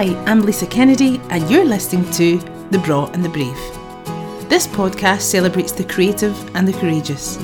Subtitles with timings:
[0.00, 2.38] Hi, I'm Lisa Kennedy, and you're listening to
[2.70, 3.58] The Braw and the Brave.
[4.48, 7.36] This podcast celebrates the creative and the courageous.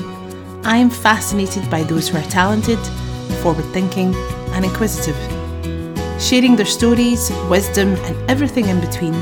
[0.63, 2.79] I am fascinated by those who are talented,
[3.43, 4.15] forward thinking,
[4.55, 5.15] and inquisitive.
[6.19, 9.13] Sharing their stories, wisdom, and everything in between,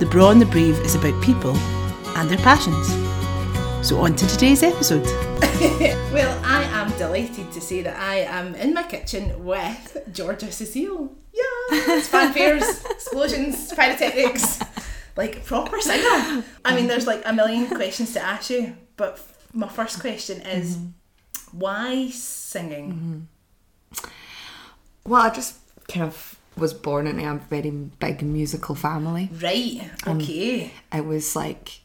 [0.00, 1.56] The Braw and the Brave is about people
[2.16, 2.88] and their passions.
[3.86, 5.06] So, on to today's episode.
[6.12, 11.12] well, I am delighted to say that I am in my kitchen with Georgia Cecile.
[11.32, 14.60] Yeah, it's fanfares, explosions, pyrotechnics,
[15.16, 16.44] like proper singer.
[16.64, 19.20] I mean, there's like a million questions to ask you, but
[19.52, 21.58] my first question is mm-hmm.
[21.58, 23.28] why singing?
[23.94, 24.10] Mm-hmm.
[25.04, 25.56] Well, I just
[25.88, 29.30] kind of was born into a very big musical family.
[29.40, 30.70] Right, okay.
[30.92, 31.80] Um, it was like,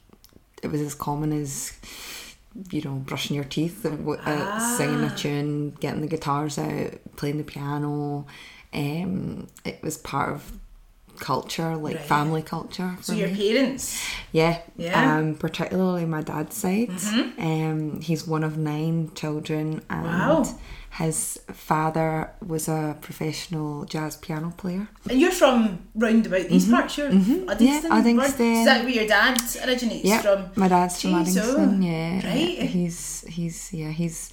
[0.62, 1.73] it was as common as
[2.72, 4.75] you know, brushing your teeth, uh, ah.
[4.78, 8.25] singing a tune, getting the guitars out, playing the piano.
[8.73, 10.52] Um, it was part of
[11.20, 12.06] culture, like right.
[12.06, 12.98] family culture.
[13.02, 13.54] so your me.
[13.54, 14.02] parents?
[14.32, 15.18] Yeah, yeah.
[15.18, 16.90] Um, particularly my dad's side.
[16.90, 17.42] Mm-hmm.
[17.42, 20.46] Um, he's one of nine children, and wow.
[20.92, 24.88] his father was a professional jazz piano player.
[25.09, 26.76] And you're from round about these mm-hmm.
[26.76, 27.50] parts, you're mm-hmm.
[27.50, 27.62] Uddingston?
[27.62, 28.59] Yeah, Uddingston.
[28.59, 30.22] Is that where your dad originates yep.
[30.24, 30.50] from?
[30.56, 31.78] my dad's from Jeez, Uddingston.
[31.78, 32.70] Oh, yeah, right.
[32.70, 34.31] He's he's yeah he's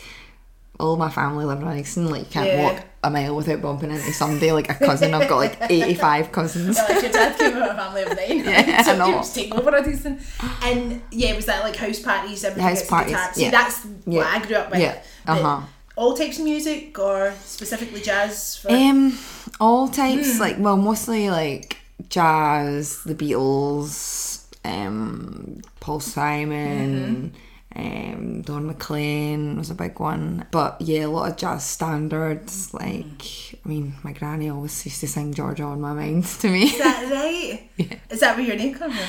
[0.80, 2.10] all my family live in Uddingston.
[2.10, 2.62] Like you can't yeah.
[2.62, 5.14] walk a mile without bumping into somebody like a cousin.
[5.14, 6.76] I've got like eighty five cousins.
[6.76, 8.44] like your dad came from a family of nine.
[8.44, 9.06] Yeah, so I know.
[9.06, 10.20] He was taking over Uddingston.
[10.64, 12.44] And yeah, was that like house parties?
[12.44, 13.16] Everything house parties.
[13.32, 13.50] See, yeah.
[13.50, 14.18] that's yeah.
[14.18, 14.80] what I grew up with.
[14.80, 15.02] Yeah.
[15.26, 15.66] Uh huh.
[15.96, 18.56] All types of music, or specifically jazz?
[18.56, 18.72] For...
[18.72, 19.16] Um,
[19.60, 20.36] all types.
[20.36, 20.40] Mm.
[20.40, 27.30] Like well, mostly like jazz, the Beatles, um, Paul Simon.
[27.30, 27.40] Mm-hmm
[27.76, 30.46] um, Don McLean was a big one.
[30.50, 32.72] But yeah, a lot of jazz standards.
[32.72, 33.22] Like,
[33.64, 36.64] I mean, my granny always used to sing Georgia on my mind to me.
[36.64, 37.70] Is that right?
[37.76, 37.98] yeah.
[38.10, 39.08] Is that where your name comes from?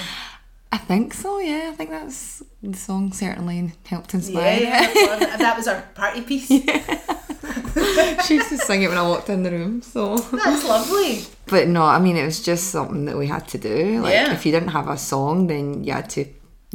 [0.71, 1.69] I think so, yeah.
[1.71, 5.37] I think that's the song certainly helped inspire yeah, yeah.
[5.37, 6.51] that was our party piece.
[7.75, 8.21] Yeah.
[8.23, 11.23] she used to sing it when I walked in the room, so That's lovely.
[11.45, 14.01] But no, I mean it was just something that we had to do.
[14.01, 14.33] Like yeah.
[14.33, 16.25] if you didn't have a song then you had to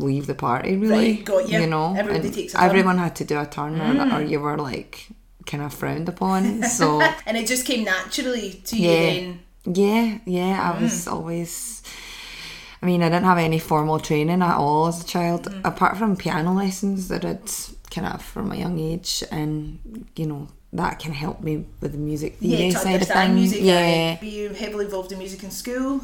[0.01, 1.17] leave the party really.
[1.17, 1.61] Right, got you.
[1.61, 4.13] You know, Everybody and takes everyone had to do a turn, mm.
[4.13, 5.09] or, or, you were like
[5.47, 6.63] kind of frowned upon.
[6.69, 9.75] So and it just came naturally to yeah, you then.
[9.75, 10.73] Yeah, yeah.
[10.73, 10.83] I mm.
[10.83, 11.83] was always.
[12.83, 15.61] I mean, I didn't have any formal training at all as a child, mm.
[15.65, 17.51] apart from piano lessons that I did
[17.91, 21.99] kind of from a young age, and you know that can help me with the
[21.99, 23.35] music theory yeah, side of things.
[23.35, 24.19] Music, yeah.
[24.21, 26.01] Were you heavily involved in music in school?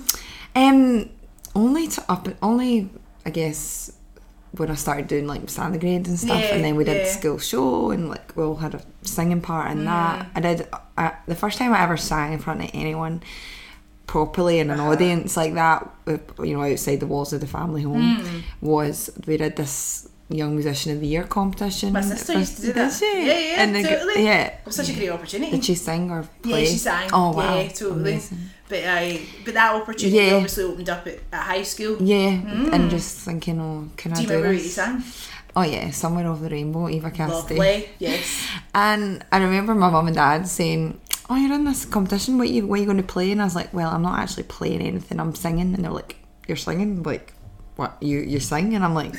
[0.55, 1.11] Um,
[1.55, 2.91] only to up, only
[3.27, 3.93] I guess
[4.53, 7.13] when I started doing like standard grades and stuff, yeah, and then we did yeah.
[7.13, 9.85] school show, and like we all had a singing part in mm.
[9.85, 10.31] that.
[10.35, 13.23] I did uh, the first time I ever sang in front of anyone
[14.07, 14.93] properly in an uh-huh.
[14.93, 18.43] audience like that, you know, outside the walls of the family home, mm.
[18.61, 21.93] was we did this young musician of the year competition.
[21.93, 23.01] My sister used to do that.
[23.01, 24.25] Yeah, yeah, and totally.
[24.25, 25.53] yeah, it was such a great opportunity.
[25.53, 26.65] Did she sing or play?
[26.65, 27.11] Yeah, she sang.
[27.13, 28.13] Oh wow, yeah, totally.
[28.13, 28.39] Amazing.
[28.69, 30.35] But I, but that opportunity yeah.
[30.35, 32.03] obviously opened up at, at high school.
[32.03, 32.73] Yeah, mm.
[32.73, 34.57] and just thinking, oh, can do I do remember this?
[34.57, 35.05] what you sang?
[35.55, 37.55] Oh yeah, somewhere over the rainbow, Eva Cassidy.
[37.55, 38.47] Lovely, yes.
[38.75, 41.01] And I remember my mum and dad saying,
[41.31, 42.37] "Oh, you're in this competition.
[42.37, 44.19] What you, what are you going to play?" And I was like, "Well, I'm not
[44.19, 45.21] actually playing anything.
[45.21, 46.17] I'm singing." And they're like,
[46.47, 47.03] "You're singing?
[47.05, 47.33] Like,
[47.77, 47.97] what?
[48.03, 49.15] You you sing?" And I'm like.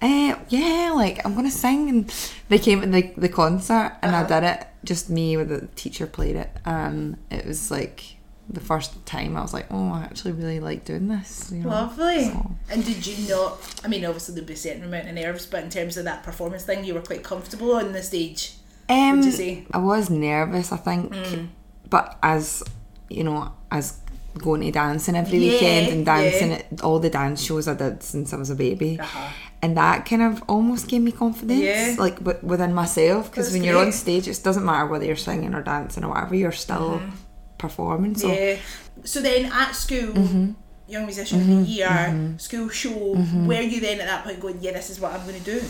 [0.00, 4.32] Eh, yeah, like I'm gonna sing, and they came to the, the concert, and uh-huh.
[4.32, 4.66] I did it.
[4.84, 8.18] Just me with the teacher played it, and it was like
[8.50, 11.50] the first time I was like, oh, I actually really like doing this.
[11.52, 11.68] You know?
[11.68, 12.24] Lovely.
[12.24, 12.56] So.
[12.70, 13.80] And did you not?
[13.84, 16.22] I mean, obviously there'd be a certain amount of nerves, but in terms of that
[16.22, 18.54] performance thing, you were quite comfortable on the stage.
[18.88, 19.66] Um, would you say?
[19.72, 21.48] I was nervous, I think, mm.
[21.90, 22.62] but as
[23.10, 24.00] you know, as
[24.36, 26.62] going to dancing every yeah, weekend and dancing yeah.
[26.72, 28.98] at all the dance shows I did since I was a baby.
[29.00, 29.28] Uh-huh.
[29.60, 31.96] And that kind of almost gave me confidence, yeah.
[31.98, 33.30] like within myself.
[33.30, 33.70] Because when great.
[33.70, 36.36] you're on stage, it doesn't matter whether you're singing or dancing or whatever.
[36.36, 37.16] You're still mm-hmm
[37.58, 38.14] performing.
[38.16, 38.32] So.
[38.32, 38.56] Yeah.
[39.04, 40.52] So then at school, mm-hmm.
[40.86, 41.52] Young Musician mm-hmm.
[41.52, 42.36] of the Year, mm-hmm.
[42.38, 43.46] school show, mm-hmm.
[43.46, 45.62] were you then at that point going, yeah, this is what I'm going to do?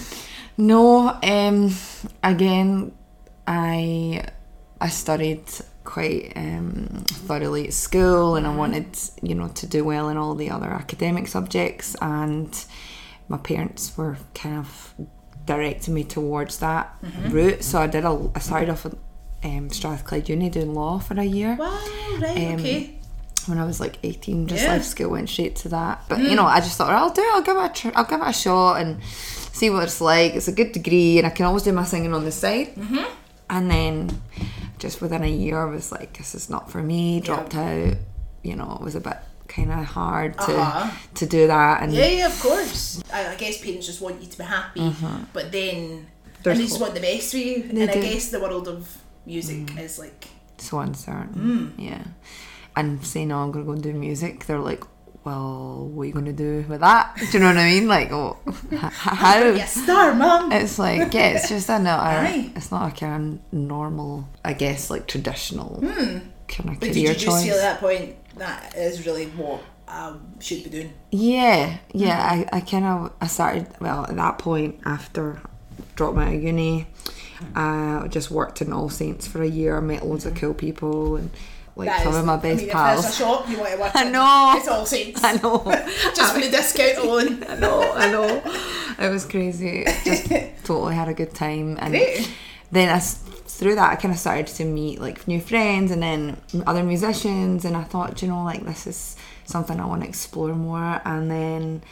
[0.57, 1.19] No.
[1.23, 1.75] Um.
[2.23, 2.93] Again,
[3.47, 4.25] I
[4.81, 5.45] I studied
[5.89, 8.59] quite um, thoroughly at school, and I mm-hmm.
[8.59, 8.89] wanted
[9.23, 12.53] you know to do well in all the other academic subjects, and
[13.29, 14.95] my parents were kind of
[15.47, 17.31] directing me towards that mm-hmm.
[17.31, 17.65] route.
[17.65, 18.87] So I did a, I started off
[19.43, 21.57] um, Strathclyde Uni doing law for a year.
[21.59, 21.71] Wow,
[22.21, 22.95] right, um, okay.
[23.47, 24.73] When I was like 18, just yeah.
[24.73, 26.05] left school, went straight to that.
[26.07, 26.29] But mm.
[26.29, 28.21] you know, I just thought, I'll do it, I'll give it a tr- I'll give
[28.21, 30.35] it a shot and see what it's like.
[30.35, 32.75] It's a good degree and I can always do my singing on the side.
[32.75, 33.05] Mm-hmm.
[33.49, 34.23] And then
[34.79, 37.95] just within a year, I was like, this is not for me, dropped out
[38.45, 39.17] you know it was a bit
[39.49, 40.91] kind of hard to Uh-huh.
[41.15, 43.03] to do that and Yeah, yeah, of course.
[43.13, 44.93] I, I guess parents just want you to be happy,
[45.33, 46.07] but then.
[46.45, 46.83] There's and they just hope.
[46.83, 47.63] want the best for you.
[47.65, 47.99] They and I do.
[48.01, 48.03] Mm.
[48.13, 48.97] guess the world of
[49.27, 50.29] music is like
[50.59, 51.75] so uncertain.
[51.77, 52.05] Yeah.
[52.77, 54.85] And saying, oh, I'm going to go and do music, they're like,
[55.29, 57.15] well, what are you going to do with that?
[57.17, 57.87] Do you know what I mean?
[57.87, 58.39] Like, oh,
[58.73, 59.53] how?
[59.53, 60.51] be a star, mum.
[60.53, 64.55] It's like, yeah, it's just a, no, a it's not a kind of normal, I
[64.55, 66.67] guess, like traditional kind of Hmm.
[66.67, 67.45] But did career you just choice.
[67.45, 70.95] feel at that point that is really what I should be doing?
[71.11, 72.31] Yeah, yeah.
[72.31, 72.55] Mm-hmm.
[72.55, 75.43] I, I kind of I started well at that point after
[75.95, 76.87] dropping out of uni.
[77.55, 79.77] I just worked in All Saints for a year.
[79.77, 81.31] I Met loads of cool people and
[81.79, 83.05] like That some is- of my I best mean, pals.
[83.07, 84.53] If a shop you want to work I in, know.
[84.57, 85.23] It's all saints.
[85.25, 85.63] I know.
[86.15, 87.45] Just for the discount alone.
[87.49, 88.43] I know, I know.
[89.07, 89.85] It was crazy.
[90.05, 90.27] Just
[90.65, 91.79] totally had a good time.
[91.81, 92.29] And Great.
[92.73, 96.37] then I, through that, I kind of started to meet like new friends and then
[96.67, 97.65] other musicians.
[97.65, 101.01] And I thought, you know, like this is something I want to explore more.
[101.05, 101.83] And then,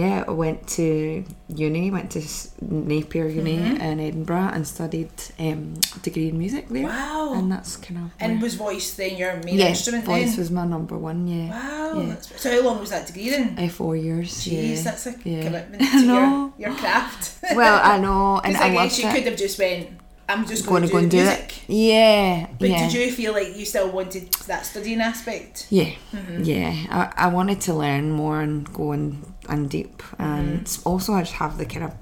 [0.00, 1.24] yeah, I went to
[1.64, 2.20] uni, went to
[2.60, 3.80] Napier Uni Mm-hmm.
[3.88, 6.84] in Edinburgh and studied um, degree in music there.
[6.86, 7.32] Wow.
[7.36, 8.10] And that's kind of.
[8.20, 10.38] And where- was voice then your main yeah, instrument voice then?
[10.42, 11.48] was my number one, yeah.
[11.50, 12.00] Wow.
[12.00, 12.16] Yeah.
[12.42, 13.56] So how long was that degree then?
[13.58, 14.30] Uh, four years.
[14.44, 14.82] Jeez, yeah.
[14.86, 15.42] that's a yeah.
[15.44, 17.32] commitment to your, your craft.
[17.54, 19.14] Well, I know, and I, I, guess you it.
[19.14, 19.88] could have just went,
[20.28, 21.54] I'm just going going to go and do music.
[21.68, 21.72] it.
[21.72, 25.68] Yeah, But yeah, did you feel like you still wanted that studying aspect?
[25.70, 26.42] yeah, Mm-hmm.
[26.42, 26.74] yeah.
[26.90, 30.88] I, I wanted to learn more and go and, and deep, and Mm-hmm.
[30.88, 31.94] also I just have the kind of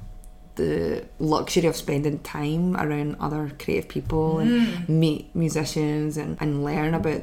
[0.57, 4.87] the luxury of spending time around other creative people Mm.
[4.87, 7.23] and meet musicians and, and learn about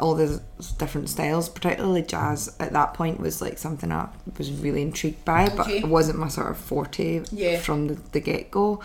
[0.00, 0.40] all the
[0.78, 2.54] different styles, particularly jazz.
[2.60, 4.08] At that point, was like something I
[4.38, 5.78] was really intrigued by, but Okay.
[5.78, 7.58] it wasn't my sort of forte Yeah.
[7.58, 8.80] from the, the get go.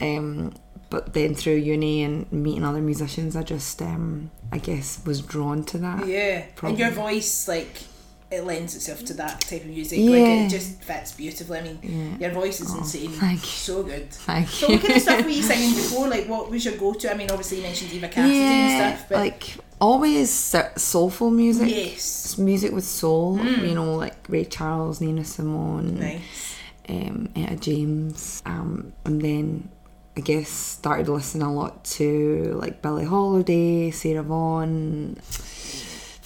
[0.00, 0.54] Um,
[0.90, 5.64] but then through uni and meeting other musicians, I just, um, I guess, was drawn
[5.64, 6.06] to that.
[6.08, 6.44] Yeah.
[6.56, 6.70] Probably.
[6.72, 7.82] And your voice, like,
[8.30, 9.98] it lends itself to that type of music.
[10.00, 10.44] Like, Yeah.
[10.46, 11.58] it just fits beautifully.
[11.58, 13.10] I mean, your voice is insane.
[13.10, 13.46] thank you.
[13.48, 14.10] So good.
[14.10, 14.68] Thank So you.
[14.68, 16.08] So what kind of stuff were you singing before?
[16.08, 17.10] Like, what was your go-to?
[17.10, 20.30] I mean, obviously you mentioned Eva Cassidy and stuff, but like always
[20.76, 21.68] soulful music.
[21.70, 26.54] yes, Music with soul, you know, like Ray Charles, Nina Simone, nice.
[26.88, 29.68] um, Etta James, um, and then
[30.16, 35.16] I guess started listening a lot to like Billie Holiday, Sarah Vaughan,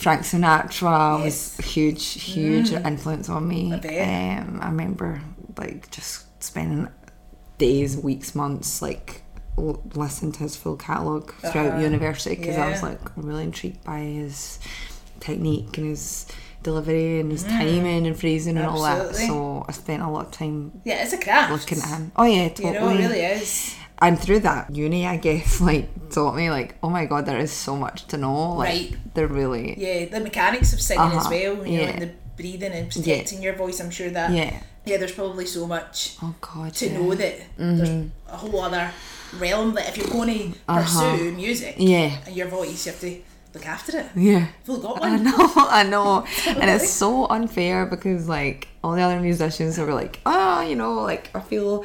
[0.02, 1.24] Frank Sinatra Yes.
[1.24, 3.72] was a huge, huge influence on me.
[3.72, 4.38] I.
[4.40, 5.20] Um, I remember
[5.56, 6.88] like just spending
[7.58, 9.22] days, weeks, months like
[9.56, 11.78] l- listening to his full catalogue throughout Uh-huh.
[11.80, 12.88] university because I was Yeah.
[12.88, 14.58] like really intrigued by his
[15.20, 16.26] technique and his
[16.64, 19.10] delivery and his timing and phrasing and all that.
[19.10, 19.26] Mm.
[19.28, 21.52] So I spent a lot of time Yeah, it's a craft.
[21.52, 22.12] looking at him.
[22.16, 22.74] Oh yeah, totally.
[22.74, 23.74] You know, it really is.
[24.02, 27.52] And through that uni, I guess, like taught me like, oh my god, there is
[27.52, 28.54] so much to know.
[28.54, 28.96] Like, Right.
[29.14, 29.78] They're really.
[29.78, 31.30] Yeah, the mechanics of singing as Uh-huh.
[31.30, 31.90] well, you know, Yeah.
[31.90, 33.78] and the breathing and protecting your voice.
[33.80, 34.30] I'm sure that.
[34.32, 34.52] Yeah.
[34.84, 36.74] Yeah, there's probably so much Oh god.
[36.74, 36.94] to yeah.
[36.98, 38.90] know that there's a whole other
[39.38, 41.84] realm that if you're going to pursue music Uh-huh.
[41.94, 42.10] Yeah.
[42.26, 43.12] and your voice, you have to
[43.54, 44.06] look after it.
[44.14, 44.48] Yeah.
[44.68, 49.20] Only got I know, I know, and it's so unfair because like all the other
[49.20, 51.84] musicians who were like, oh, you know, like I feel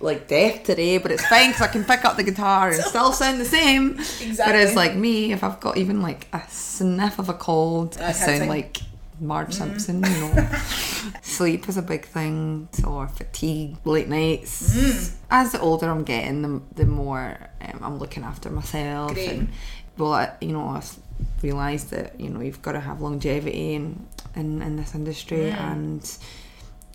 [0.00, 3.12] like deaf today, but it's fine because I can pick up the guitar and still
[3.12, 3.92] sound the same.
[3.98, 4.34] Exactly.
[4.36, 8.12] Whereas like me, if I've got even like a sniff of a cold, I I,
[8.12, 8.48] sound sing.
[8.48, 8.78] like
[9.20, 9.54] Marge mm.
[9.54, 10.04] Simpson.
[10.04, 10.48] You know,
[11.22, 14.76] sleep is a big thing, or fatigue, late nights.
[14.76, 15.16] Mm.
[15.30, 19.30] As the older I'm getting, the the more um, I'm looking after myself Great.
[19.30, 19.48] and
[19.96, 20.96] well, I, you know, I've
[21.42, 26.16] realised that you know you've got to have longevity in in, in this industry and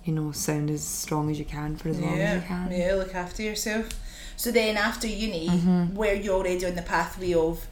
[0.05, 2.71] you know sound as strong as you can for as long as you can.
[2.71, 3.89] yeah, look after yourself.
[4.37, 5.95] So then after uni, Mm-hmm.
[5.95, 7.65] were you already on the pathway of,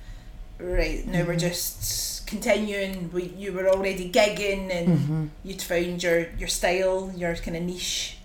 [0.60, 1.28] right, now Mm-hmm.
[1.28, 5.26] we're just continuing, we, you were already gigging and Mm-hmm.
[5.44, 8.18] you'd found your, your style, your kind of niche,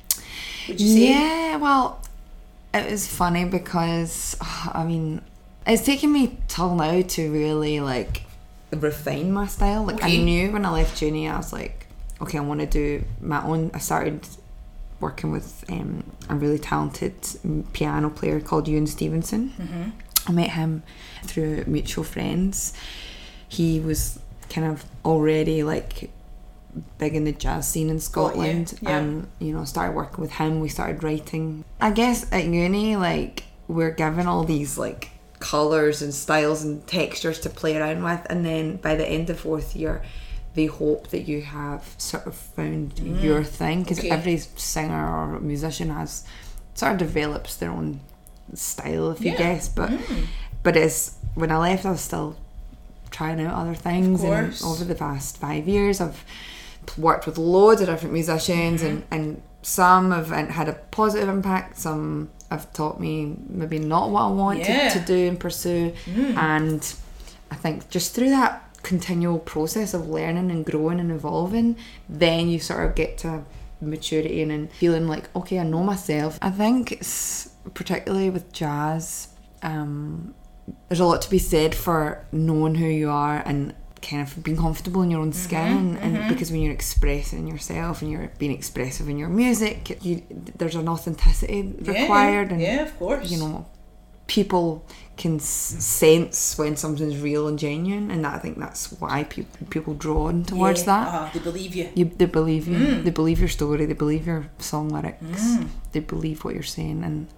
[0.69, 1.09] would you say?
[1.11, 2.02] Yeah, well,
[2.75, 4.37] it was funny because
[4.81, 5.23] I mean,
[5.66, 8.23] it's taken me till now to really like
[8.71, 9.85] refine my style.
[9.85, 10.21] Like Okay.
[10.21, 11.87] I knew when I left uni, I was like,
[12.21, 13.71] okay, I want to do my own.
[13.75, 14.26] I started
[15.00, 17.14] working with um, a really talented
[17.73, 19.50] piano player called Euan Stevenson.
[19.50, 19.90] Mm-hmm.
[20.26, 20.83] I met him
[21.25, 22.73] through mutual friends.
[23.49, 24.18] He was
[24.49, 26.11] kind of already like
[26.99, 28.99] big in the jazz scene in Scotland yeah.
[28.99, 33.44] and you know started working with him we started writing I guess at uni like
[33.68, 35.11] we're given all these like
[35.52, 39.38] colours and styles and textures to play around with and then by the end of
[39.40, 40.02] fourth year
[40.54, 43.22] they hope that you have sort of found mm.
[43.22, 44.10] your thing because Okay.
[44.10, 46.24] every singer or musician has
[46.74, 48.00] sort of develops their own
[48.54, 50.26] style if you guess but mm.
[50.62, 52.36] but it's when I left I was still
[53.14, 54.22] trying out other things.
[54.24, 56.24] And over the past five years, I've
[56.98, 58.96] worked with loads of different musicians, mm-hmm.
[58.96, 61.78] and and some have had a positive impact.
[61.78, 64.88] Some have taught me maybe not what I wanted Yeah.
[64.90, 65.92] to do and pursue,
[66.37, 66.94] and
[67.50, 71.76] I think just through that continual process of learning and growing and evolving,
[72.08, 73.42] then you sort of get to
[73.80, 76.38] maturity and, and feeling like, okay, I know myself.
[76.42, 79.28] I think it's particularly with jazz,
[79.62, 80.34] um,
[80.88, 83.75] there's a lot to be said for knowing who you are and
[84.08, 88.02] kind of being comfortable in your own skin and, and because when you're expressing yourself
[88.02, 90.23] and you're being expressive in your music you,
[90.58, 93.30] there's an authenticity Yeah, required and yeah, of course.
[93.32, 93.66] you know
[94.26, 99.25] people can s- sense when something's real and genuine and that, I think that's why
[99.25, 101.04] people people drawn towards Yeah, that.
[101.08, 101.88] uh-huh, they believe you.
[101.94, 102.78] you, they believe you.
[102.78, 103.04] Mm.
[103.04, 103.84] they believe your story.
[103.87, 105.44] They believe your song lyrics.
[105.92, 107.28] They believe what you're saying and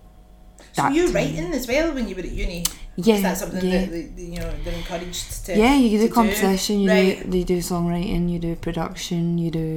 [0.77, 2.65] So you writing as well when you were at uni?
[2.99, 3.85] yeah Is that something yeah.
[3.87, 5.57] that, that you know they're encouraged to?
[5.57, 7.31] yeah you do composition you right.
[7.31, 9.69] do you do songwriting you do production you do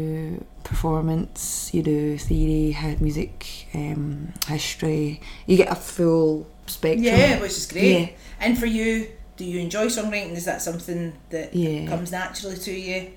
[0.64, 7.66] performance you do theory music um, history you get a full spectrum Yeah, which is
[7.72, 8.00] great.
[8.00, 8.08] Yeah.
[8.40, 10.32] And for you, do you enjoy songwriting?
[10.42, 11.88] Is that something that Yeah.
[11.88, 13.12] comes naturally to you?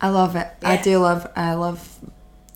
[0.00, 0.48] I love it.
[0.62, 1.26] I do love.
[1.34, 1.80] I love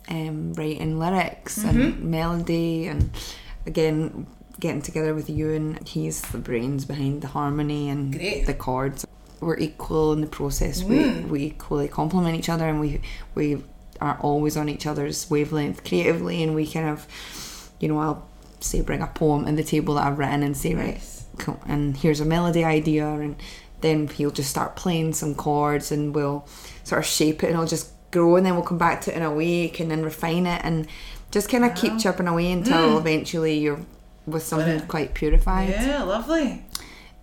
[0.07, 1.79] um, writing lyrics Mm-hmm.
[1.81, 3.09] and melody, and
[3.65, 4.27] again
[4.59, 8.45] getting together with you and he's the brains behind the harmony and Great.
[8.45, 9.05] the chords.
[9.39, 10.83] We're equal in the process.
[10.83, 10.87] Mm.
[10.87, 13.01] We we equally complement each other, and we
[13.35, 13.61] we
[13.99, 17.07] are always on each other's wavelength creatively, and we kind of,
[17.79, 18.27] you know, I'll
[18.61, 21.25] say bring a poem in the table that I've written and say right Nice.
[21.39, 23.35] cool, and here's a melody idea and
[23.81, 26.47] then he'll just start playing some chords and we'll
[26.85, 29.17] sort of shape it and it'll just grow and then we'll come back to it
[29.17, 30.87] in a week and then refine it and
[31.31, 33.81] just kind of keep chipping away until eventually you're
[34.25, 34.87] with something it.
[34.87, 36.63] quite purified Yeah, lovely.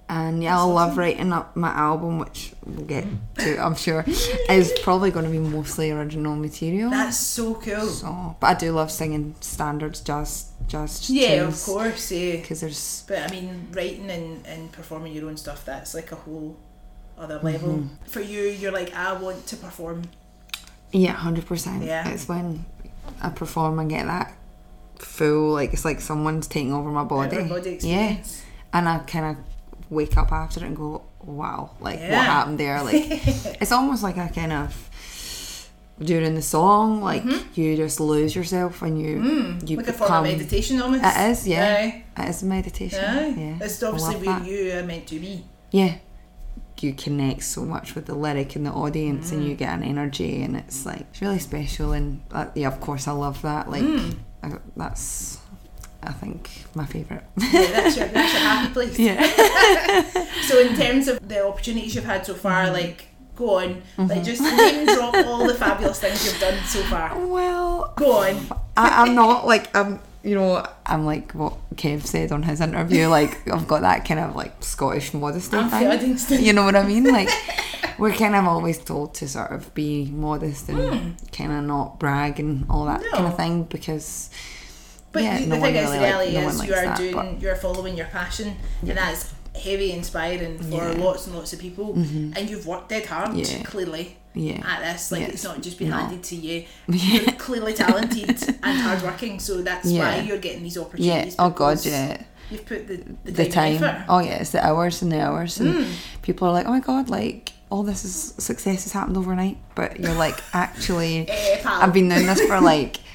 [0.09, 3.07] and yeah I love writing up my album which we'll get
[3.39, 4.05] to I'm sure
[4.49, 7.87] is probably going to be mostly original material That's so cool.
[7.87, 12.13] so but I do love singing standards jazz jazz Yeah, of course.
[12.13, 12.37] Yeah.
[12.37, 16.17] because there's But I mean, writing and, and performing your own stuff, that's like a
[16.17, 16.57] whole
[17.19, 17.47] other mm-hmm.
[17.47, 17.85] level.
[18.07, 20.03] For you, you're like, I want to perform.
[20.93, 21.85] Yeah, hundred percent.
[21.85, 22.09] Yeah.
[22.09, 22.65] It's when
[23.21, 24.33] I perform and get that
[25.03, 27.37] full, like it's like someone's taking over my body.
[27.37, 28.17] Everybody yeah,
[28.73, 29.37] and I kind of
[29.91, 32.17] wake up after it and go, "Wow, like Yeah.
[32.19, 32.95] what happened there?" Like
[33.63, 34.89] it's almost like I kind of
[36.03, 39.75] during the song, like you just lose yourself and you you Mm-hmm.
[39.77, 40.25] like a form become.
[40.25, 41.05] of meditation almost.
[41.05, 41.77] It is, yeah.
[42.17, 42.23] Aye.
[42.23, 43.05] It is meditation.
[43.05, 43.35] Aye.
[43.37, 44.47] Yeah, It's obviously where that.
[44.47, 45.45] you are meant to be.
[45.71, 45.97] Yeah.
[46.81, 49.59] You connect so much with the lyric and the audience, and you Mm.
[49.59, 51.93] get an energy, and it's like it's really special.
[51.93, 53.69] And uh, yeah, of course, I love that.
[53.71, 54.17] Like Mm.
[54.43, 55.39] I, that's,
[56.03, 57.25] I think, my favorite.
[57.37, 58.99] Yeah, that's your that's your happy place.
[58.99, 60.27] yeah.
[60.43, 62.73] So in terms of the opportunities you've had so far, Mm-hmm.
[62.75, 63.07] like
[63.37, 67.19] go on, like just name drop all the fabulous things you've done so far.
[67.27, 68.37] Well, Go on.
[68.77, 70.01] I, I'm not like I'm.
[70.23, 73.07] You know, I'm like what Kev said on his interview.
[73.09, 76.45] Like I've got that kind of like Scottish modesty thing.
[76.45, 77.05] You know what I mean?
[77.05, 77.29] Like
[77.99, 82.39] we're kind of always told to sort of be modest and kind of not brag
[82.39, 83.31] and all that kind Hmm.
[83.33, 84.31] Of thing because.
[85.13, 86.85] But yeah, the, no the one thing is, really the like- no is you are
[86.85, 90.95] that, doing, but- you're following your passion, and that's heavy inspiring for Yeah.
[91.05, 91.93] lots and lots of people.
[91.95, 93.63] And you've worked dead hard, Yeah.
[93.63, 94.63] clearly, Yeah.
[94.67, 95.13] at this.
[95.13, 95.31] Like Yes.
[95.35, 95.97] it's not just been No.
[95.97, 96.65] handed to you.
[96.89, 98.31] You're clearly talented
[98.63, 101.35] and hardworking, so that's why you're getting these opportunities.
[101.35, 101.45] Yeah.
[101.45, 101.85] Oh God.
[101.85, 102.17] Yeah.
[102.51, 104.05] You've put the, the, The time, time.
[104.09, 104.39] Oh yeah.
[104.43, 105.93] It's the hours and the hours, and Mm.
[106.23, 107.09] people are like, "Oh my God!
[107.09, 111.61] Like all this is success has happened overnight," but you're like, actually, Eh.
[111.65, 112.97] I've been doing this for like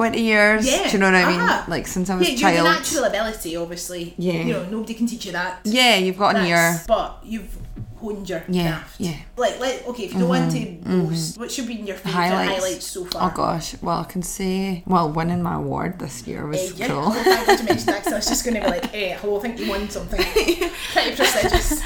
[0.00, 0.66] twenty years.
[0.70, 0.86] Yeah.
[0.86, 1.40] Do you know what I mean?
[1.42, 1.64] Ah.
[1.68, 2.66] Like since I was yeah, child.
[2.66, 4.14] the natural ability, obviously.
[4.18, 4.32] Yeah.
[4.42, 5.60] You know, nobody can teach you that.
[5.64, 6.80] Yeah, you've got an ear.
[6.86, 7.56] But you've
[8.00, 8.98] honed your Yeah, craft.
[8.98, 9.16] yeah.
[9.36, 12.54] Like, like, okay, if you don't want to boast, what should be your favourite Highlights.
[12.64, 12.86] highlights.
[12.86, 13.30] so far?
[13.30, 13.74] Oh gosh.
[13.82, 17.10] Well, I can say, well, winning my award this year was yeah, cool.
[17.10, 19.42] God you mentioned that 'cause I was just going to be like, eh, hello, I
[19.42, 20.18] think you won something.
[20.94, 21.82] Pretty prestigious.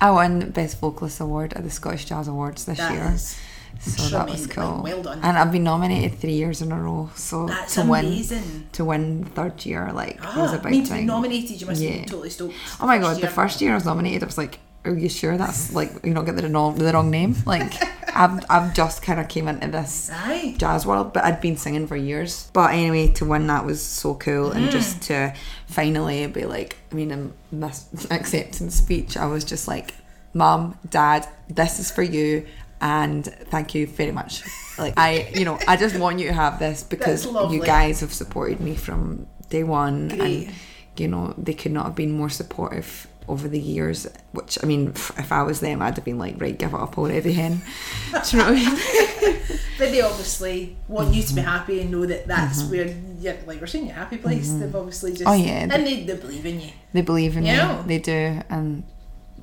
[0.00, 3.12] I won Best Vocalist Award at the Scottish Jazz Awards this That year.
[3.14, 3.36] is-
[3.80, 4.82] So that was cool.
[4.82, 5.20] Well done.
[5.22, 7.10] And I've been nominated three years in a row.
[7.16, 8.24] So That's to win
[8.72, 11.06] to win third year, like Ah, was a I big mean, be thing.
[11.06, 11.98] nominated, you must Yeah.
[12.00, 12.54] be totally stoked.
[12.80, 13.26] Oh my god, year.
[13.26, 16.12] the first year I was nominated, I was like, Are you sure that's like you
[16.12, 17.36] not get the wrong the wrong name?
[17.46, 17.72] Like
[18.14, 20.54] I've I've just kinda came into this Aye.
[20.58, 22.50] jazz world, but I'd been singing for years.
[22.52, 25.06] But anyway, to win that was so cool, and just Mm.
[25.08, 25.34] to
[25.66, 29.94] finally be like, I mean, in this acceptance speech, I was just like,
[30.34, 32.44] "Mom, Dad, this is for you."
[32.82, 34.42] And thank you very much.
[34.76, 38.12] Like I, you know, I just want you to have this because you guys have
[38.12, 40.48] supported me from day one, Great.
[40.48, 40.54] and
[40.96, 44.08] you know they could not have been more supportive over the years.
[44.32, 46.98] Which I mean, if I was them, I'd have been like, right, give it up
[46.98, 47.62] already, hen.
[48.12, 49.38] Do you know what I mean?
[49.78, 51.50] But they obviously want you to be mm-hmm.
[51.50, 52.70] happy and know that that's mm-hmm.
[52.70, 54.48] where you're, like we're saying, your happy place.
[54.48, 54.60] Mm-hmm.
[54.60, 56.70] They've obviously oh, just Oh, yeah, and they, they believe in you.
[56.92, 57.82] They believe in you.
[57.86, 58.84] They do, and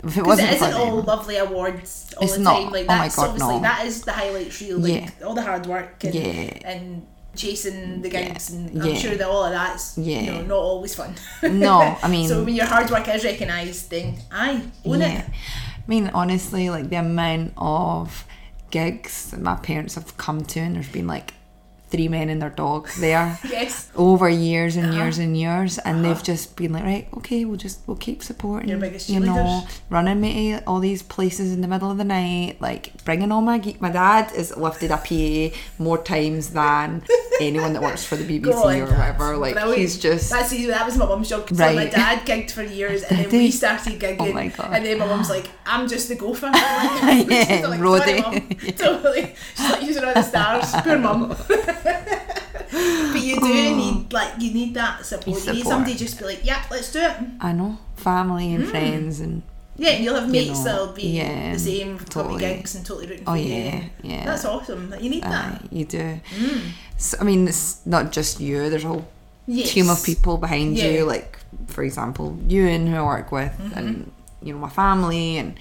[0.04, 2.64] if it wasn't it isn't all them, lovely awards all the not.
[2.64, 2.72] time.
[2.72, 3.62] Like Oh that's God, obviously no.
[3.62, 4.80] that is the highlight reel.
[4.80, 5.10] Like Yeah.
[5.26, 6.58] all the hard work and Yeah.
[6.66, 8.96] and chasing the gigs and I'm Yeah.
[8.96, 10.32] sure that all of that's you Yeah.
[10.32, 11.16] know, not always fun.
[11.44, 15.20] No, I mean- So when your hard work is recognised then aye, own yeah.
[15.20, 15.26] it.
[15.28, 18.26] I mean, honestly, like the amount of
[18.72, 21.34] gigs that my parents have come to, and there's been like
[21.90, 23.40] three men and their dog there.
[23.50, 23.90] Yes.
[23.96, 25.24] over years and years Uh-huh.
[25.26, 29.20] and years and they've just been like right okay we'll just we'll keep supporting you
[29.20, 33.32] know running me to all these places in the middle of the night like bringing
[33.32, 37.02] all my ge- my dad has lifted a PA more times than
[37.40, 39.78] anyone that works for the BBC on, or whatever like Brilliant.
[39.80, 40.50] he's just That's.
[40.50, 41.50] That was my mum's job.
[41.50, 44.18] So my dad gigged for years, and then we started gigging.
[44.20, 44.74] Oh my God.
[44.74, 46.52] And then my mum's like, "I'm just the gopher."
[47.00, 47.80] Like, Yeah, like.
[47.80, 48.34] "Sorry, Mum."
[48.78, 49.36] Totally.
[49.56, 51.30] She's like, "Using all the stars." Poor mum.
[51.30, 53.76] but you do oh.
[53.76, 55.46] need like you need that support.
[55.46, 58.70] You need somebody just be like, "Yeah, let's do it." I know family and mm.
[58.70, 59.44] friends and
[59.80, 62.40] Yeah, you'll have mates know, that'll be yeah, the same, totally totally.
[62.40, 63.64] gigs and totally rooting oh for yeah you.
[63.64, 64.26] yeah yeah.
[64.26, 64.94] That's awesome.
[65.00, 65.74] You need Aye, that.
[65.78, 66.62] you do Mm.
[66.98, 69.06] so, I mean it's not just you there's a whole
[69.48, 69.72] Yes.
[69.74, 70.84] team of people behind Yeah.
[70.86, 70.96] Mm-hmm.
[70.96, 71.40] you, like
[71.74, 74.12] for example, Euan who I work with, and
[74.44, 75.58] you know my family and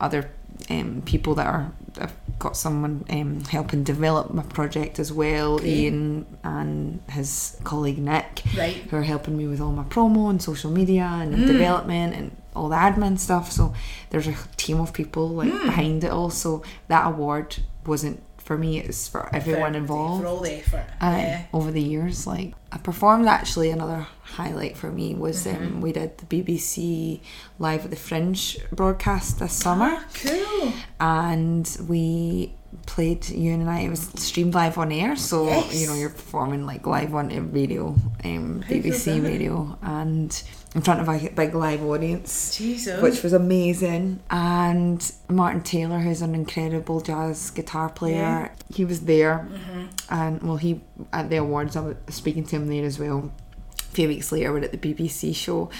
[0.00, 0.30] other
[0.70, 1.72] um, people that are.
[2.00, 5.60] I've got someone um, helping develop my project as well.
[5.64, 8.76] Ian and his colleague Nick, Right.
[8.88, 11.46] who are helping me with all my promo and social media and Mm.
[11.46, 12.30] development and
[12.60, 13.50] all the admin stuff.
[13.50, 13.72] So
[14.10, 15.64] there's a team of people like Mm.
[15.64, 16.30] behind it all.
[16.30, 20.22] So that award wasn't for me; it's for everyone for, involved.
[20.22, 20.86] For all the effort.
[21.00, 21.42] Yeah.
[21.52, 22.26] over the years.
[22.26, 24.06] Like I performed actually another
[24.38, 25.66] highlight for me was Mm-hmm.
[25.76, 27.20] um, we did the BBC
[27.58, 30.72] Live at the Fringe broadcast this summer Ah, cool.
[31.00, 32.54] and we
[32.86, 35.80] played you and I it was streamed live on air so Yes.
[35.80, 37.84] you know you're performing like live on a radio
[38.24, 39.28] um, BBC that?
[39.28, 40.30] radio and
[40.74, 43.02] in front of a big live audience Jesus.
[43.02, 44.20] which was amazing.
[44.30, 48.48] And Martin Taylor, who's an incredible jazz guitar player, Yeah.
[48.72, 49.48] he was there.
[49.50, 49.84] Mm-hmm.
[50.10, 50.80] And well, he
[51.12, 53.32] at the awards, I was speaking to him there as well.
[53.78, 55.70] A few weeks later, we're at the BBC show,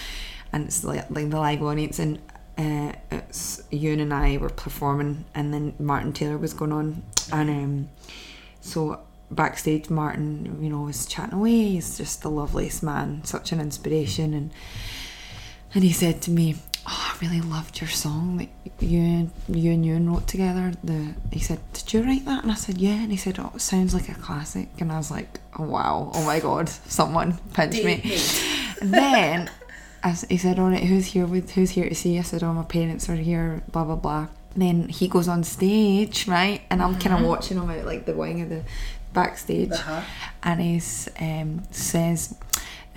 [0.51, 2.19] and it's like, like the live audience, and
[2.57, 7.49] uh, it's Euan and I were performing, and then Martin Taylor was going on, and
[7.49, 7.89] um,
[8.59, 8.99] so
[9.31, 11.69] backstage, Martin, you know, was chatting away.
[11.69, 14.51] He's just the loveliest man, such an inspiration, and
[15.73, 18.49] and he said to me, "Oh, I really loved your song that
[18.83, 22.51] you and you and Euan wrote together." The he said, "Did you write that?" And
[22.51, 25.11] I said, "Yeah." And he said, "Oh, it sounds like a classic." And I was
[25.11, 26.11] like, "Oh wow!
[26.13, 26.69] Oh my god!
[26.87, 28.17] Someone pinched me."
[28.81, 29.49] And then
[30.03, 32.43] I s he said, "All right, who's here with who's here to see?" I said,
[32.43, 34.27] "Oh, my parents are here." Blah blah blah.
[34.53, 36.61] then he goes on stage, right?
[36.69, 37.27] And I'm kind of mm-hmm.
[37.29, 38.63] watching him out like the wing of the
[39.13, 40.01] backstage, Uh-huh.
[40.43, 40.81] and he
[41.19, 42.35] um, says,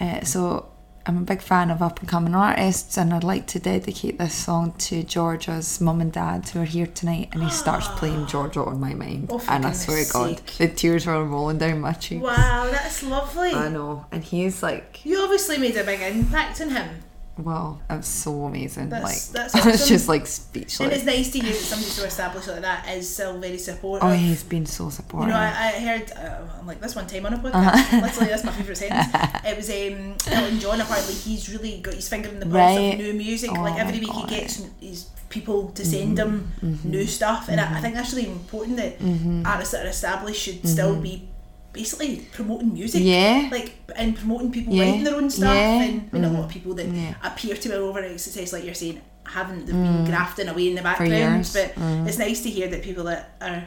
[0.01, 0.69] uh, "So."
[1.07, 4.33] I'm a big fan of up and coming artists, and I'd like to dedicate this
[4.35, 7.29] song to Georgia's mum and dad who are here tonight.
[7.33, 10.67] And he starts playing Georgia on my mind, Oh, and I swear to God, the
[10.69, 12.23] tears were rolling down my cheeks.
[12.23, 13.53] Wow, that's lovely.
[13.53, 16.89] I know, and he's like, You obviously made a big impact on him.
[17.37, 18.91] Wow, that's so amazing.
[18.91, 19.89] That's- like that's awesome.
[19.89, 20.81] just like speechless.
[20.81, 24.09] And it's nice to hear that somebody so established like that is still very supportive.
[24.09, 25.31] Oh, he's been so You supportive.
[25.31, 28.01] know, I, I heard, uh, I'm like, this one time on a podcast, uh-huh.
[28.03, 29.07] literally, that's my favourite sentence.
[29.45, 32.95] It was um, Elton John, apparently, he's really got his finger in the pulse Right.
[32.95, 33.51] of new music.
[33.53, 36.37] Oh like, every week he oh gets his people to send mm-hmm.
[36.37, 36.91] him mm-hmm.
[36.91, 37.49] new stuff.
[37.49, 37.83] And I, I mm-hmm.
[37.83, 38.97] think that's really important that
[39.45, 41.29] artists that are established should still be
[41.73, 43.03] basically promoting music.
[43.05, 43.49] Yeah.
[43.51, 44.85] Like, and promoting people Yeah.
[44.85, 45.55] writing their own stuff.
[45.55, 45.83] Yeah.
[45.83, 46.53] And I mean, a lot of mm-hmm.
[46.53, 47.15] people that Yeah.
[47.23, 50.07] appear to be over success, like you're saying, haven't they've been mm.
[50.07, 51.49] grafting away in the background.
[51.53, 52.07] But mm.
[52.07, 53.65] it's nice to hear that people that are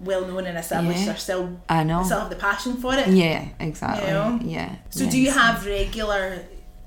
[0.00, 1.12] well known and established Yeah.
[1.12, 2.04] are still I know.
[2.04, 3.08] still have the passion for it.
[3.08, 4.06] yeah, exactly.
[4.08, 4.40] You know?
[4.42, 4.76] Yeah.
[4.90, 6.44] So yeah, do you so- have regular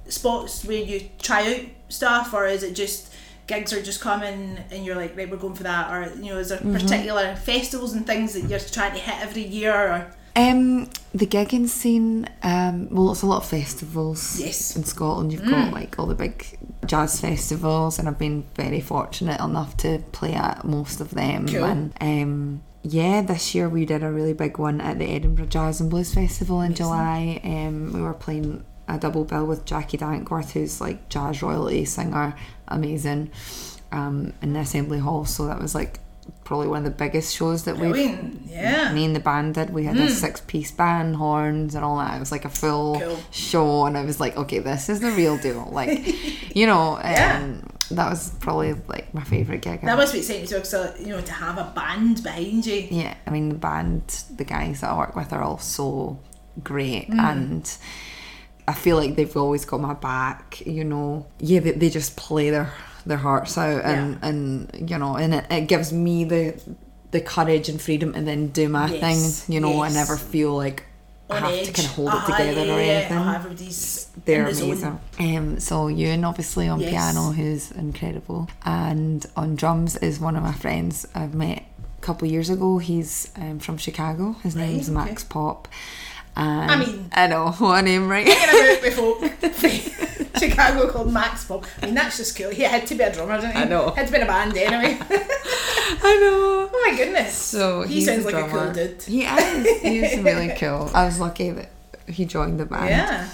[0.08, 3.13] spots where you try out stuff or is it just
[3.47, 6.38] gigs are just coming and you're like, right, we're going for that or you know,
[6.38, 6.73] is there Mm-hmm.
[6.73, 11.67] particular festivals and things that you're trying to hit every year or Um, the gigging
[11.67, 12.27] scene.
[12.43, 14.39] Um, well, it's a lot of festivals.
[14.39, 14.75] Yes.
[14.75, 15.49] In Scotland, you've Mm.
[15.51, 16.45] got like all the big
[16.85, 21.47] jazz festivals, and I've been very fortunate enough to play at most of them.
[21.47, 21.63] Cool.
[21.63, 25.81] And um, yeah, this year we did a really big one at the Edinburgh Jazz
[25.81, 26.85] and Blues Festival in Amazing.
[26.85, 27.41] July.
[27.43, 32.35] Um, we were playing a double bill with Jacqui Dankworth, who's like jazz royalty singer,
[32.69, 33.29] amazing,
[33.91, 35.25] um, in the Assembly Hall.
[35.25, 35.99] So that was like
[36.43, 37.95] probably one of the biggest shows that we've
[38.49, 38.91] Yeah.
[38.93, 39.69] me and the band did.
[39.71, 42.15] We had a six piece band, horns and all that.
[42.15, 43.19] It was like a full Cool.
[43.31, 45.67] show, and I was like, okay, this is the real deal.
[45.71, 47.53] Like, you know, um, Yeah.
[47.91, 49.81] that was probably like my favorite gig.
[49.81, 52.65] That must be exciting as well, 'cause, uh, you know, to have a band behind
[52.65, 52.87] you.
[52.91, 54.01] yeah, I mean, the band,
[54.35, 56.19] the guys that I work with are all so
[56.63, 57.19] great, Mm.
[57.19, 57.77] and
[58.67, 60.61] I feel like they've always got my back.
[60.65, 62.71] You know, yeah, they, they just play their
[63.05, 66.59] their hearts out, and and you know, and it, it gives me the
[67.12, 69.53] the courage and freedom to then do my Yes, thing.
[69.53, 69.93] You know, yes.
[69.93, 70.83] never feel like
[71.29, 71.65] I have edge.
[71.67, 73.17] to kind of hold Uh-huh, it together yeah, or anything.
[73.17, 74.99] uh-huh, everybody's They're the amazing.
[75.19, 76.89] Um, so Euan obviously on Yes.
[76.91, 81.63] piano, who's incredible, and on drums is one of my friends I've met
[81.97, 82.77] a couple of years ago.
[82.79, 84.33] He's um, from Chicago.
[84.43, 84.95] His Right, name's okay.
[84.95, 85.67] Max Pop.
[86.35, 88.25] And I mean- I know what name, right?
[88.81, 89.17] Before
[90.39, 91.65] Chicago called Max Pop.
[91.81, 92.49] I mean, that's just cool.
[92.49, 93.61] He had to be a drummer, didn't he?
[93.63, 93.89] I know.
[93.91, 94.97] Had to be in a band anyway.
[96.01, 96.69] I know.
[96.71, 97.33] oh my goodness.
[97.33, 99.01] So he sounds a like a cool dude.
[99.03, 99.81] He is.
[99.81, 100.89] He's really cool.
[100.93, 101.69] I was lucky that
[102.07, 102.89] he joined the band.
[102.89, 103.29] Yeah.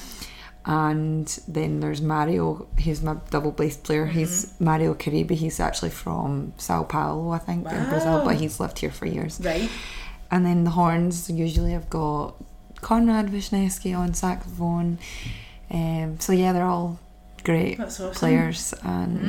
[0.67, 4.08] And then there's Mario, he's my double bass player.
[4.08, 4.17] Mm-hmm.
[4.17, 5.29] He's Mario Caribe.
[5.31, 9.39] He's actually from Sao Paulo, I think, in Brazil, but he's lived here for years.
[9.39, 9.69] Right.
[10.31, 12.34] And then the horns, usually I've got
[12.86, 15.00] Konrad Wiszniewski on saxophone.
[15.71, 17.00] Um, so yeah, they're all
[17.43, 18.12] great awesome.
[18.12, 18.15] Mm.
[18.15, 19.19] players and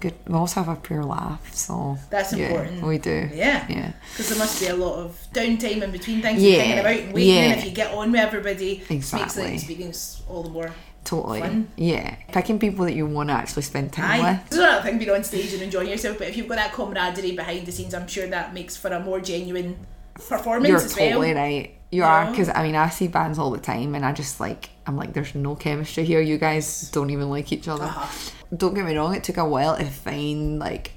[0.00, 0.12] good.
[0.26, 2.82] We also have a pure laugh, so That's yeah, important.
[2.82, 3.30] We do.
[3.32, 3.64] Yeah.
[3.68, 3.92] Yeah.
[4.10, 6.96] Because there must be a lot of downtime in between things Yeah, you're thinking about
[7.00, 7.34] and waiting.
[7.38, 7.58] And yeah.
[7.58, 9.54] if you get on with everybody, it makes the Exactly.
[9.54, 10.70] experience all the more.
[11.04, 11.40] Totally.
[11.40, 11.68] Fun.
[11.76, 12.16] Yeah.
[12.32, 14.32] Picking people that you want to actually spend time Aye.
[14.32, 14.46] with.
[14.48, 16.72] It's not a thing being on stage and enjoying yourself, but if you've got that
[16.74, 19.78] camaraderie behind the scenes, I'm sure that makes for a more genuine
[20.14, 21.42] performance You're as totally well.
[21.44, 21.75] right.
[21.96, 24.38] You You are because I mean I see bands all the time and I just
[24.38, 26.20] like I'm like there's no chemistry here.
[26.20, 27.84] You guys don't even like each other.
[27.84, 28.30] Uh-huh.
[28.54, 29.14] Don't get me wrong.
[29.14, 30.92] It took a while to find like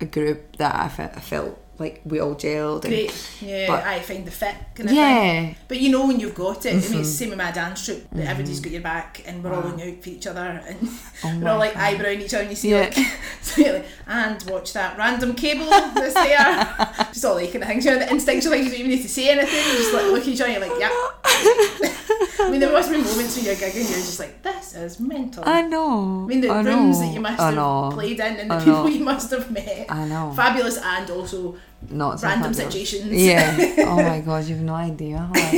[0.00, 2.84] a group that I, fe- I felt like we all gelled.
[2.84, 3.30] And, Great.
[3.40, 5.20] Yeah, But- I find the fit kind of Yeah.
[5.20, 5.56] thing.
[5.68, 7.00] But you know when you've got it, I mean, Mm-hmm.
[7.00, 9.62] it's the same with my dance troupe, that everybody's got your back and we're all
[9.62, 10.88] looking out for each other and
[11.24, 11.94] Oh we're all like God.
[11.94, 12.80] eyebrowing each other and you see Yeah.
[12.82, 12.94] like,
[13.42, 17.06] so like, and watch that random cable that's there.
[17.12, 17.84] just all that kind of things.
[17.84, 20.22] You know, the instinctually, you don't even need to say anything, you just like look
[20.22, 20.90] at each other and you're like, yeah.
[21.34, 25.42] I mean, there must be moments when you're gigging, you're just like, this is mental.
[25.46, 26.24] I know.
[26.24, 27.06] I mean, the I rooms know.
[27.06, 27.90] that you must I have know.
[27.92, 28.86] played in and the I people know.
[28.98, 29.86] you must have met.
[29.88, 30.32] I know.
[30.34, 31.56] Fabulous and also
[31.90, 32.74] Not so random fabulous.
[32.90, 33.12] situations.
[33.22, 33.84] Yeah.
[33.92, 35.28] Oh my god, you've no idea.
[35.34, 35.52] Like,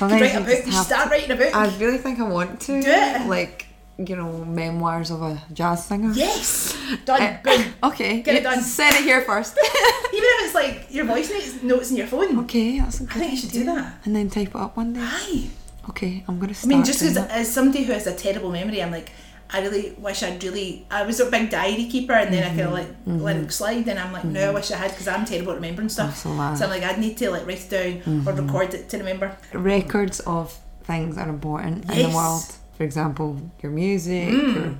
[0.00, 1.54] You write a book, you start writing a book.
[1.54, 2.82] I really think I want to.
[2.82, 3.26] Do it.
[3.26, 3.65] Like,
[3.98, 6.12] you know, memoirs of a jazz singer.
[6.12, 6.76] Yes!
[7.04, 7.22] Done.
[7.22, 7.64] Eh, Boom.
[7.84, 8.22] Okay.
[8.22, 8.60] Get it done.
[8.60, 9.56] Send it here first.
[10.12, 12.38] Even if it's like your voice notes, notes in your phone.
[12.40, 14.00] okay, that's a good think you should do that.
[14.04, 15.00] And then type it up one day.
[15.02, 15.50] Aye.
[15.88, 18.90] Okay, I'm gonna I mean, just because as somebody who has a terrible memory, I'm
[18.90, 19.12] like,
[19.48, 20.84] I really wish I'd really.
[20.90, 23.12] I was a big diary keeper, and then I kind of mm-hmm.
[23.12, 23.48] like let it mm-hmm.
[23.50, 24.54] slide, and I'm like, no, I mm-hmm.
[24.54, 26.24] wish I had because I'm terrible at remembering stuff.
[26.24, 26.56] Mm-hmm.
[26.56, 26.68] So I.
[26.68, 29.36] I'm like, I'd need to like write it down or record it to remember.
[29.52, 32.44] records of things are important in the world.
[32.76, 34.54] For example, your music, hmm.
[34.54, 34.76] your,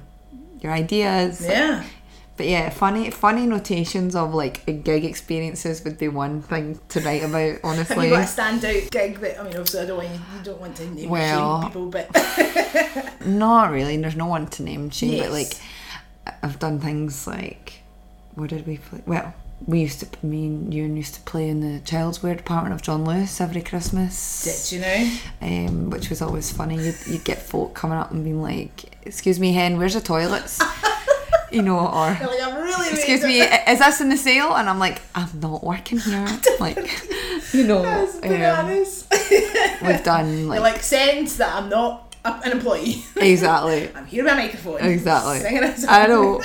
[0.61, 1.45] your ideas.
[1.45, 1.85] Yeah.
[2.37, 7.25] But yeah, funny funny notations of like gig experiences would be one thing to write
[7.25, 7.61] about.
[7.65, 9.57] Honestly, Have you got a standout gig that I mean?
[9.57, 13.71] Obviously, I don't want you, you don't want to name Well- shame people, but not
[13.71, 13.97] really.
[13.97, 15.25] There's no one to name shame, Yes.
[15.25, 17.81] but like I've done things like
[18.35, 19.01] what did we play?
[19.07, 19.33] Well,
[19.65, 22.83] we used to me and you used to play in the child's wear department of
[22.83, 24.71] John Lewis every Christmas.
[24.71, 25.17] did you know?
[25.41, 26.77] um, which was always funny.
[26.77, 30.61] You'd, you'd get folk coming up and being like, "Excuse me, hen, where's the toilets?"
[31.51, 32.91] you know, or like, I'm really.
[32.91, 36.27] "Excuse me, it." is this in the sale?" And I'm like, "I'm not working here."
[36.61, 36.77] like,
[37.53, 43.05] you know, um, we've done You're like, like sense that I'm not an employee.
[43.17, 44.81] exactly, I'm here with a microphone.
[44.83, 45.41] exactly.
[45.41, 45.91] Singing a song.
[45.91, 46.43] I know.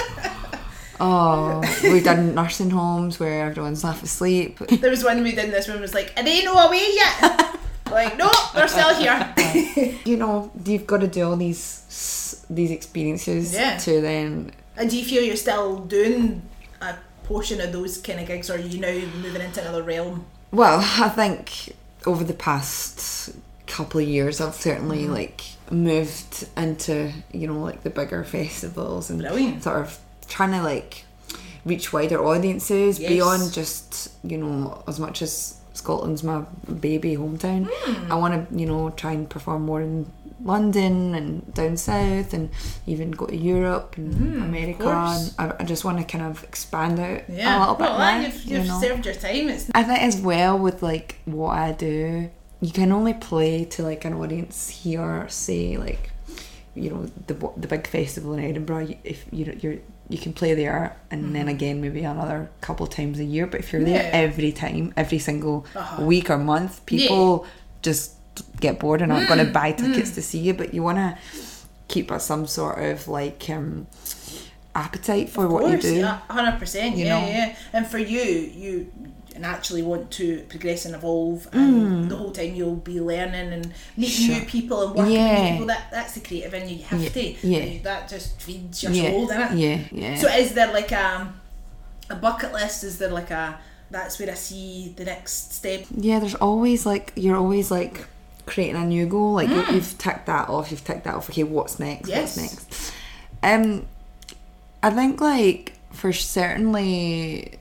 [1.01, 4.59] Oh, we've done nursing homes where everyone's half asleep.
[4.81, 5.45] There was one we did.
[5.45, 7.57] and This one was like, "Are they no away yet?"
[7.91, 9.33] like, no, they're still here.
[10.05, 13.77] You know, you've got to do all these these experiences Yeah.
[13.77, 16.41] to then and do you feel you're still doing
[16.81, 20.25] a portion of those kind of gigs, or are you now moving into another realm?
[20.51, 23.31] Well, I think over the past
[23.67, 25.13] couple of years, I've certainly Mm-hmm.
[25.13, 29.63] like moved into you know like the bigger festivals and Brilliant.
[29.63, 29.97] sort of
[30.35, 31.05] trying to like
[31.65, 33.09] reach wider audiences Yes.
[33.13, 36.39] beyond just you know as much as Scotland's my
[36.87, 37.61] baby hometown.
[37.71, 38.11] Hmm.
[38.11, 40.05] I want to you know try and perform more in
[40.43, 42.49] London and down south and
[42.87, 44.87] even go to Europe and America.
[44.89, 47.57] And I, I just want to kind of expand out Yeah.
[47.57, 48.21] a little bit well, more.
[48.27, 48.81] you've, you you've know?
[48.81, 49.49] served your time.
[49.49, 53.83] It's I think as well with like what I do, you can only play to
[53.83, 56.09] like an audience here, say like
[56.75, 58.89] you know the the big festival in Edinburgh.
[59.03, 59.79] If you know you're
[60.11, 63.45] you can play there and then again maybe another couple times a year.
[63.47, 64.15] But if you're there Mm-hmm.
[64.15, 64.27] Yeah.
[64.29, 66.03] every time, every single Uh-huh.
[66.11, 67.45] week or month, people
[67.81, 68.13] just
[68.59, 70.53] get bored and aren't going to buy tickets to see you.
[70.53, 71.17] But you want to
[71.87, 73.87] keep some sort of like um,
[74.75, 75.95] appetite for what you do.
[75.95, 76.95] yeah, hundred percent.
[76.97, 77.27] You Yeah, know?
[77.27, 77.55] yeah.
[77.73, 78.91] And for you, you
[79.41, 84.25] naturally want to progress and evolve, and the whole time you'll be learning and meeting
[84.25, 84.27] Mm.
[84.27, 84.35] Sure.
[84.39, 85.43] new people and working with Yeah.
[85.43, 85.67] new people.
[85.67, 86.75] That that's the creative in you.
[86.77, 87.47] You have Yeah, to.
[87.47, 87.79] yeah.
[87.83, 89.61] That just feeds your yeah, soul, doesn't it?
[89.61, 90.15] yeah, yeah.
[90.19, 91.33] So is there like a
[92.09, 92.83] a bucket list?
[92.83, 93.57] Is there like a
[93.89, 95.85] that's where I see the next step?
[95.95, 98.05] yeah, there's always like you're always like
[98.45, 99.33] creating a new goal.
[99.33, 100.71] Like you- you've ticked that off.
[100.71, 101.29] You've ticked that off.
[101.29, 102.07] Okay, what's next?
[102.09, 102.37] Yes.
[102.37, 102.91] What's next?
[103.43, 103.85] Um,
[104.83, 107.59] I think like for certainly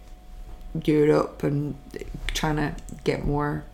[0.85, 1.75] Europe and
[2.35, 3.65] trying to get more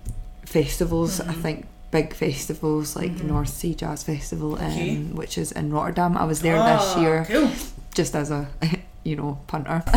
[0.45, 1.19] festivals.
[1.21, 1.31] Mm-hmm.
[1.31, 4.97] I think big festivals like North Sea Jazz Festival, um, Okay.
[5.03, 6.17] which is in Rotterdam.
[6.17, 7.51] I was there this Oh, year Cool.
[7.95, 8.49] just as a
[9.05, 9.83] you know punter.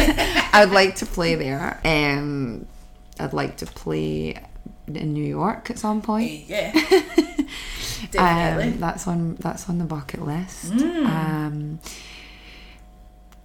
[0.54, 1.80] I would like to play there.
[1.84, 2.66] Um,
[3.20, 4.36] I'd like to play
[4.88, 6.48] in New York at some point.
[6.48, 6.72] Yeah.
[8.12, 8.74] Definitely.
[8.74, 10.72] Um, that's on that's on the bucket list.
[10.72, 11.06] Mm.
[11.06, 11.80] Um,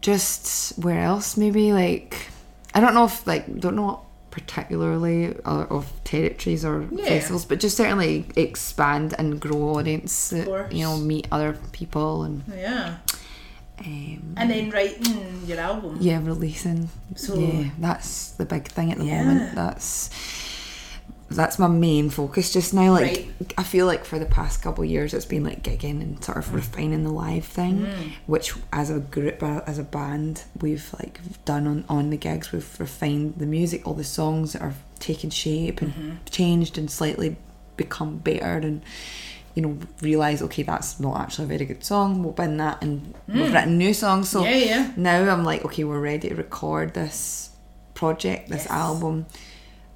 [0.01, 1.37] just where else?
[1.37, 2.29] Maybe like
[2.75, 7.05] I don't know if like don't know particularly uh, of territories or Yeah.
[7.05, 10.33] festivals, but just certainly expand and grow audience.
[10.33, 10.73] uh, course.
[10.73, 12.97] You know, meet other people and yeah.
[13.87, 15.99] um, And then writing your album.
[16.01, 16.89] yeah, releasing.
[17.15, 19.23] So- yeah, that's the big thing at the Yeah.
[19.25, 19.55] moment.
[19.55, 20.11] That's
[21.37, 22.93] that's my main focus just now.
[22.93, 23.55] Like Right.
[23.59, 26.39] I feel like for the past couple of years, it's been like gigging and sort
[26.39, 28.13] of refining the live thing, Mm.
[28.27, 32.53] which as a group, uh, as a band, we've like done on on the gigs.
[32.53, 36.11] We've refined the music, all the songs that are taken shape and Mm-hmm.
[36.31, 37.37] changed and slightly
[37.77, 38.83] become better and.
[39.57, 42.25] You know, realize okay, that's not actually a very good song.
[42.25, 44.29] We'll bin that, and we've written new songs.
[44.29, 44.51] So Mm.
[44.51, 44.91] yeah, yeah.
[44.97, 47.51] now I'm like, okay, we're ready to record this
[47.95, 48.71] project, this Yes.
[48.73, 49.27] album,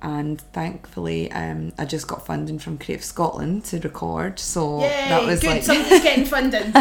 [0.03, 4.39] and thankfully, um, I just got funding from Creative Scotland to record.
[4.39, 5.49] So Yay, that was good.
[5.51, 6.73] like, Somebody's getting funding.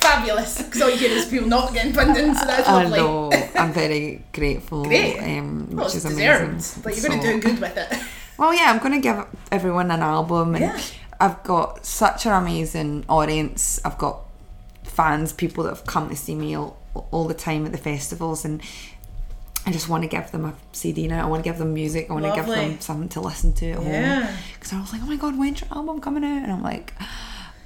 [0.00, 0.62] Fabulous.
[0.62, 2.98] Because all you hear is people not getting funding, so that's lovely.
[2.98, 5.18] I know, I'm very grateful, Great.
[5.20, 6.44] um, which Well, it's is deserved.
[6.50, 6.82] amazing.
[6.82, 7.98] But you're going to do good with it.
[8.38, 10.80] Well, yeah, I'm going to give everyone an album, and Yeah.
[11.20, 13.78] I've got such an amazing audience.
[13.84, 14.20] I've got
[14.84, 16.78] fans, people that have come to see me all,
[17.10, 18.62] all the time at the festivals, and
[19.66, 21.24] I just want to give them a CD now.
[21.24, 22.08] I want to give them music.
[22.10, 23.86] I want to give them something to listen to at home.
[23.86, 24.36] Yeah.
[24.54, 26.42] Because I was like, oh my god, when's your album coming out?
[26.42, 26.94] And I'm like,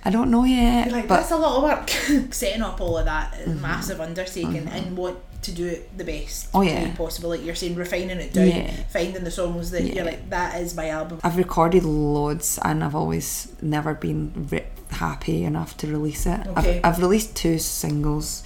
[0.04, 0.90] I don't know yet.
[0.90, 1.88] Like, but that's a lot of work.
[2.34, 6.04] Setting up all of that is a massive undertaking and want to do it the
[6.04, 6.56] best Mm-hmm.
[6.56, 6.94] Oh, yeah.
[6.96, 7.30] possible.
[7.30, 8.70] Like you're saying, refining it down, Yeah.
[8.88, 9.94] finding the songs that Yeah.
[9.94, 11.20] you're like, that is my album.
[11.22, 16.46] I've recorded loads, and I've always never been re- happy enough to release it.
[16.48, 16.78] Okay.
[16.82, 18.42] I've, I've released two singles,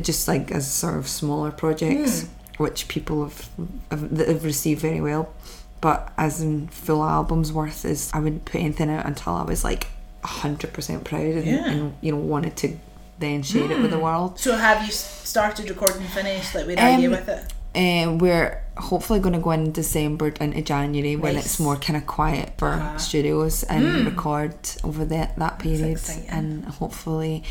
[0.00, 2.28] just like as sort of smaller projects, Hmm.
[2.62, 3.48] Which people have,
[3.90, 5.32] have have received very well.
[5.80, 9.64] But as in full albums worth is, I wouldn't put anything out until I was
[9.64, 9.88] like
[10.24, 11.70] hundred percent proud and, Yeah.
[11.70, 12.78] and you know wanted to
[13.18, 14.38] then share it with the world.
[14.38, 16.54] So have you started recording finished?
[16.54, 17.52] Like, where are you Um, with it?
[17.74, 22.06] Uh, we're hopefully going to go in December into January when it's more kind of
[22.06, 22.98] quiet for Uh-huh.
[22.98, 25.98] studios and record over that that period
[26.28, 27.42] and hopefully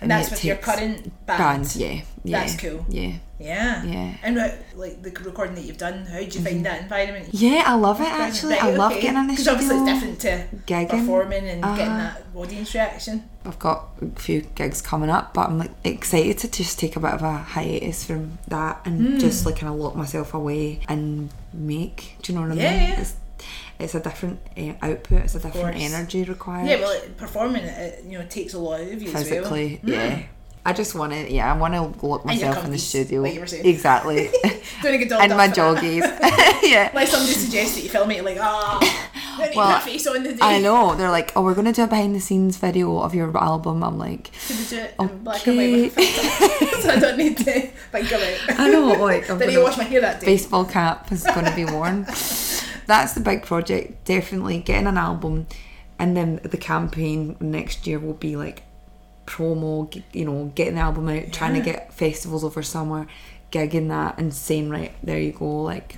[0.00, 1.38] And that's with your current band.
[1.38, 2.84] band yeah yeah That's cool.
[2.88, 3.82] yeah Yeah.
[3.84, 4.14] Yeah.
[4.22, 7.28] And uh, like the recording that you've done, how do you find that environment?
[7.32, 10.46] yeah I love it actually I love getting in the Because obviously it's different to
[10.66, 10.90] gigging.
[10.90, 12.14] performing and getting Uh-huh.
[12.14, 13.24] that audience reaction.
[13.46, 17.00] I've got a few gigs coming up, but I'm like excited to just take a
[17.00, 19.18] bit of a hiatus from that and Hmm.
[19.18, 22.16] just like kind of lock myself away and make.
[22.22, 22.88] Do you know what I Yeah, mean?
[22.90, 23.00] yeah.
[23.00, 23.14] It's,
[23.78, 25.22] it's a different uh, output.
[25.22, 26.68] It's a different energy required.
[26.68, 29.80] Yeah, well, it, performing it, you know, takes a lot of you physically.
[29.82, 29.94] as well.
[29.96, 30.22] Yeah.
[30.64, 33.22] I just want to, yeah, I want to lock myself in the studio.
[33.22, 33.64] like you were saying.
[33.66, 34.28] Exactly.
[34.82, 35.20] Doing a good job.
[35.22, 36.02] and my joggies.
[36.62, 36.90] yeah.
[36.92, 38.78] Like somebody suggests that you film it, like, ah,
[39.38, 40.38] don't Well, face on the day.
[40.42, 40.94] I know.
[40.94, 43.82] They're like, oh, we're going to do a behind the scenes video of your album.
[43.82, 47.16] I'm like, Could we do it in black and white with a so I don't
[47.16, 48.60] need to think about.
[48.60, 50.26] I know, like, I'm he gonna- wash my hair that day?
[50.26, 52.04] baseball cap is going to be worn.
[52.86, 54.04] That's the big project.
[54.04, 55.46] Definitely getting an album,
[55.98, 58.62] and then the campaign next year will be like
[59.30, 60.02] promo.
[60.12, 63.06] You know, getting the album out, trying to get festivals over summer,
[63.52, 65.62] gigging that, and saying right there you go.
[65.62, 65.96] Like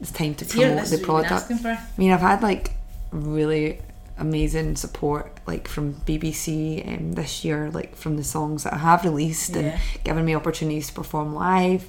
[0.00, 1.66] it's time to Here, promote the is what you've been product.
[1.76, 2.72] I mean, I've had like
[3.10, 3.80] really
[4.16, 9.04] amazing support like from BBC um, this year, like from the songs that I have
[9.04, 9.60] released Yeah.
[9.60, 11.88] and given me opportunities to perform live.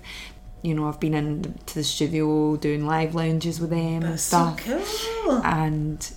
[0.63, 4.23] You know, I've been in to the studio doing live lounges with them and That's
[4.23, 4.65] so stuff.
[5.23, 5.41] cool.
[5.45, 6.11] And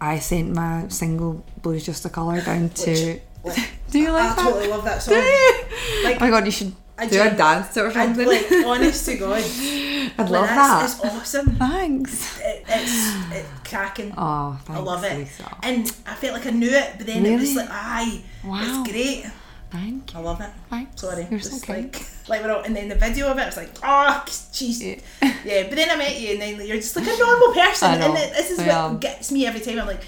[0.00, 4.34] I sent my single "Blues Just a Colour down to Like, Do you like I
[4.34, 4.42] that?
[4.42, 5.14] totally love that song.
[6.04, 8.26] Like, oh my god, you should I do a dance to it or something.
[8.26, 10.84] like, honest to God, I'd like, love that.
[10.84, 11.56] It's awesome.
[11.56, 12.40] Thanks.
[12.40, 14.12] It, it's it's cracking.
[14.16, 15.18] Oh, thanks, I love it.
[15.18, 15.56] Lisa.
[15.62, 18.60] And I felt like I knew it, but then it was like, aye, Wow.
[18.62, 19.26] it's great.
[19.70, 20.20] Thank you.
[20.20, 20.50] I love it.
[20.70, 21.00] Thanks.
[21.00, 23.46] Sorry, You're just so like like we're all, and then the video of it, I
[23.46, 25.34] was like, oh, jeez, Yeah.
[25.44, 25.62] yeah.
[25.68, 28.16] But then I met you, and then you're just like a normal person, I and
[28.16, 28.98] it, this is I what am.
[28.98, 29.78] gets me every time.
[29.80, 30.02] I'm like,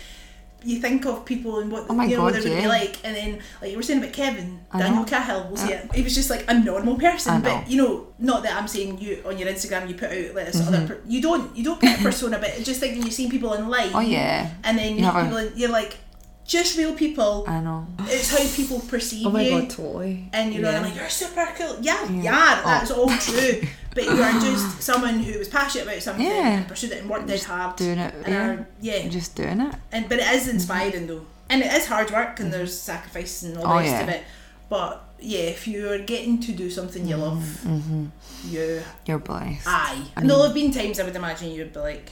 [0.66, 2.68] you think of people and what Oh my you know what they're going to yeah.
[2.80, 5.08] be like, and then like you were saying about Kevin, I Daniel know.
[5.08, 5.84] Cahill, we'll say Yeah.
[5.84, 5.94] it.
[5.94, 9.22] He was just like a normal person, but you know, not that I'm saying you
[9.24, 10.74] on your Instagram you put out like this Mm-hmm.
[10.74, 10.86] other.
[10.86, 13.52] Per- you don't you don't put a persona, but just like when you see people
[13.54, 14.50] in life, Oh yeah.
[14.64, 15.96] and then you You meet have a- people, and you're like,
[16.44, 17.44] just real people.
[17.48, 17.86] I know.
[18.00, 19.28] It's how people perceive you.
[19.28, 19.50] Oh my you.
[19.60, 20.28] god, totally.
[20.32, 20.80] And you know, yeah.
[20.80, 21.76] Like, you're super cool.
[21.80, 22.62] Yeah, yeah, Yeah.
[22.64, 23.02] that's Oh.
[23.02, 23.62] all true.
[23.96, 26.58] But you are just someone who was passionate about something Yeah.
[26.58, 27.74] and pursued it and worked dead hard.
[27.76, 28.46] doing it, yeah.
[28.50, 29.08] are, yeah.
[29.08, 29.74] Just doing it.
[29.90, 31.26] And but it is inspiring though.
[31.50, 34.02] And it is hard work and there's sacrifice and all the Oh, rest yeah.
[34.02, 34.24] of it.
[34.68, 38.06] But yeah, if you're getting to do something you love, Mm-hmm.
[38.48, 39.66] you You're blessed.
[39.66, 40.02] aye.
[40.16, 42.10] I and there'll have been times I would imagine you'd be like,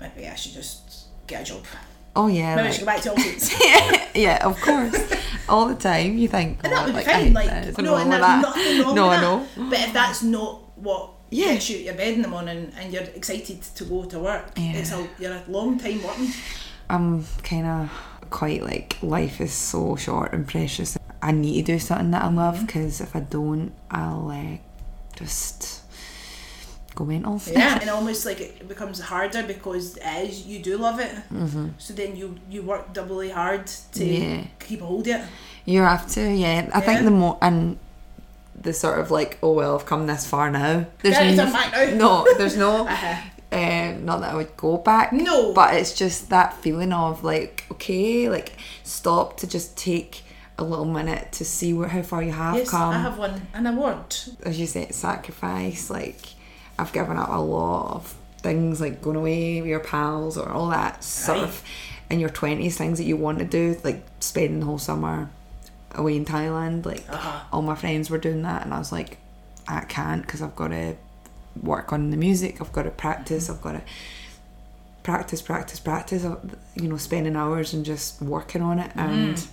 [0.00, 1.64] maybe I should just get a job.
[2.16, 2.54] Oh yeah.
[2.54, 4.14] Maybe I should go back to office.
[4.14, 4.96] yeah, of course.
[5.48, 6.60] All the time you think.
[6.62, 7.32] And that "Oh, would be like, I fine.
[7.32, 9.56] Like, no, and there's that." nothing wrong No, with I that.
[9.56, 9.68] know.
[9.70, 11.52] But if that's not what Yeah.
[11.54, 14.44] gets you out of bed in the morning and you're excited to go to work,
[14.56, 14.78] Yeah.
[14.78, 16.30] it's a you're a long time working.
[16.88, 17.90] I'm kind of
[18.30, 20.96] quite like life is so short and precious.
[21.22, 22.66] I need to do something that I love Mm-hmm.
[22.66, 24.56] because if I don't, I'll uh,
[25.16, 25.82] just
[26.94, 27.40] go mental.
[27.50, 31.12] Yeah, and almost like it becomes harder because as you do love it.
[31.30, 34.44] hmm So then you you work doubly hard to Yeah.
[34.66, 35.24] keep hold of it.
[35.66, 36.68] You have to, yeah.
[36.74, 37.78] I think the more and
[38.64, 40.86] the sort of like, oh well, I've come this far now.
[41.02, 42.24] There's Yeah, no, now.
[42.24, 43.16] no, there's no, Uh-huh.
[43.52, 45.12] uh, not that I would go back.
[45.12, 45.52] No.
[45.52, 50.22] but it's just that feeling of like, okay, like stop to just take
[50.58, 52.92] a little minute to see where how far you have Yes, come.
[52.94, 54.16] I have won an award.
[54.44, 55.90] As you say, sacrifice.
[55.90, 56.20] Like
[56.78, 60.68] I've given up a lot of things, like going away with your pals or all
[60.68, 61.42] that sort Aye.
[61.42, 61.62] of
[62.10, 65.28] in your twenties, things that you want to do, like spending the whole summer
[65.98, 66.84] away in Thailand.
[66.86, 67.40] Like Uh-huh.
[67.52, 69.18] all my friends were doing that, and I was like,
[69.68, 70.96] I can't because I've got to
[71.62, 72.60] work on the music.
[72.60, 73.48] I've got to practice.
[73.50, 73.82] I've got to
[75.02, 76.24] practice, practice, practice.
[76.24, 76.36] uh,
[76.74, 78.90] You know, spending hours and just working on it.
[78.94, 79.46] And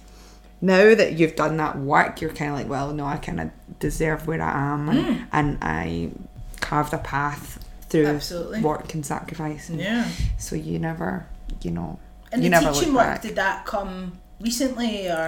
[0.62, 3.50] now that you've done that work, you're kind of like, well, no, I kind of
[3.80, 6.12] deserve where I am, and, and I
[6.60, 8.62] carved a path through Absolutely.
[8.62, 9.70] work and sacrifice.
[9.70, 10.08] And Yeah.
[10.38, 11.26] So you never,
[11.62, 12.00] you know,
[12.32, 13.22] And you the never teaching work, back.
[13.22, 15.28] did that come recently or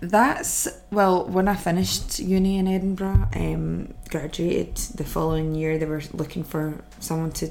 [0.00, 6.02] That's well, when I finished uni in Edinburgh, um, graduated the following year, they were
[6.12, 7.46] looking for someone to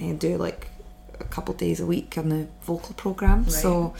[0.00, 0.68] uh, do like
[1.18, 3.42] a couple days a week on the vocal program.
[3.44, 3.52] Right.
[3.52, 3.94] So,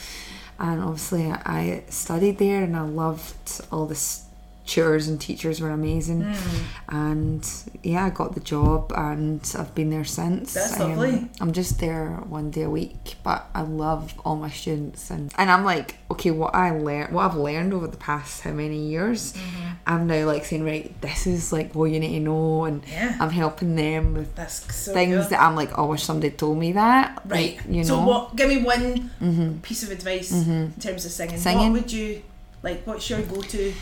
[0.61, 4.25] and obviously, I studied there and I loved all the s-
[4.69, 6.23] tutors and teachers were amazing.
[6.23, 6.95] Hmm.
[6.95, 7.51] And
[7.83, 10.55] yeah, I got the job and I've been there since.
[10.57, 11.29] Um, That's lovely.
[11.41, 15.51] I'm just there one day a week, but I love all my students and and
[15.51, 19.33] I'm like, okay, what I learned, what I've learned over the past how many years,
[19.33, 19.65] Mm-hmm.
[19.87, 23.17] I'm now like saying, right, this is like what you need to know, and Yeah.
[23.21, 25.29] I'm helping them with so things cool.
[25.31, 27.57] that I'm like, oh, I wish somebody told me that, Right.
[27.57, 27.89] Like, you know.
[27.95, 28.37] So what?
[28.37, 29.63] Give me one Mhm.
[29.63, 31.39] piece of advice in terms of singing.
[31.39, 31.73] Singing?
[31.73, 32.23] What would you
[32.63, 32.87] like?
[32.87, 33.73] What's your go-to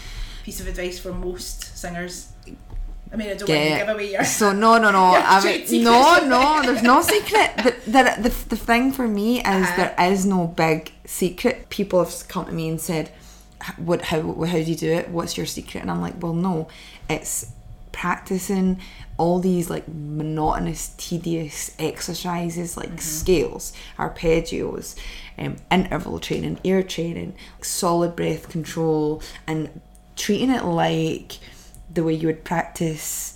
[0.46, 2.14] piece of advice for most singers?
[3.12, 4.24] I mean, I don't want to give away your.
[4.24, 5.04] So no, no, no.
[5.34, 6.62] I mean, no, no.
[6.66, 7.50] There's no secret.
[7.64, 9.76] But the, the the thing for me is Uh-huh.
[9.80, 11.68] there is no big secret.
[11.68, 13.06] People have come to me and said,
[13.88, 14.00] "What?
[14.10, 14.20] How?
[14.52, 15.04] How do you do it?
[15.16, 16.68] What's your secret?" And I'm like, "Well, no.
[17.08, 17.34] It's
[17.92, 18.78] practicing
[19.16, 24.94] all these like monotonous, tedious exercises like scales, arpeggios,
[25.38, 29.80] um, interval training, ear training, solid breath control, and
[30.16, 31.38] treating it like
[31.92, 33.34] the way you would practice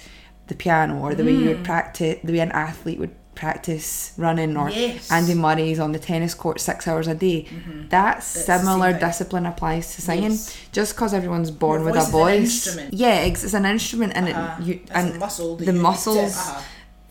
[0.48, 4.56] the piano or the way you would practice the way an athlete would practice running
[4.56, 5.10] or Yes.
[5.10, 7.46] Andy Murray's on the tennis court six hours a day.
[7.88, 10.32] That the similar discipline applies to singing.
[10.32, 10.56] Yes.
[10.72, 12.94] Just because everyone's born with a voice is an instrument.
[12.94, 14.62] yeah, it's, it's an instrument, and Uh-huh.
[14.62, 16.60] it, you and muscle the muscles uh-huh.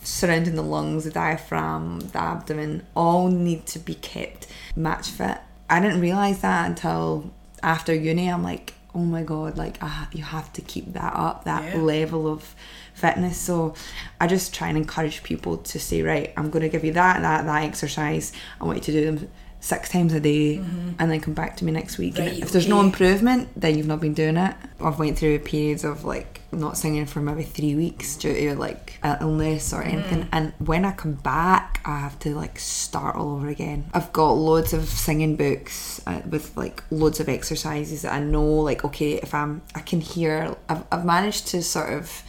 [0.03, 5.37] surrounding the lungs, the diaphragm, the abdomen, all need to be kept match fit.
[5.69, 7.31] I didn't realize that until
[7.63, 8.27] after uni.
[8.29, 11.81] I'm like, oh my god, like ah, you have to keep that up, that Yeah.
[11.81, 12.55] level of
[12.93, 13.37] fitness.
[13.37, 13.73] So
[14.19, 17.21] I just try and encourage people to say, right, I'm going to give you that,
[17.21, 18.31] that, that exercise.
[18.59, 19.29] I want you to do them
[19.61, 20.55] six times a day,
[20.99, 22.17] and then come back to me next week.
[22.17, 22.33] And Mm-hmm.
[22.35, 24.55] Right, if there's no improvement, then you've not been doing it.
[24.81, 28.88] I've went through periods of like not singing for maybe three weeks due to like
[29.03, 29.93] uh, illness or Mm.
[29.93, 30.27] anything.
[30.31, 33.85] And when I come back, I have to like start all over again.
[33.93, 38.45] I've got loads of singing books uh, with like loads of exercises that I know.
[38.45, 40.55] Like okay, if I'm, I can hear.
[40.67, 42.23] I've I've managed to sort of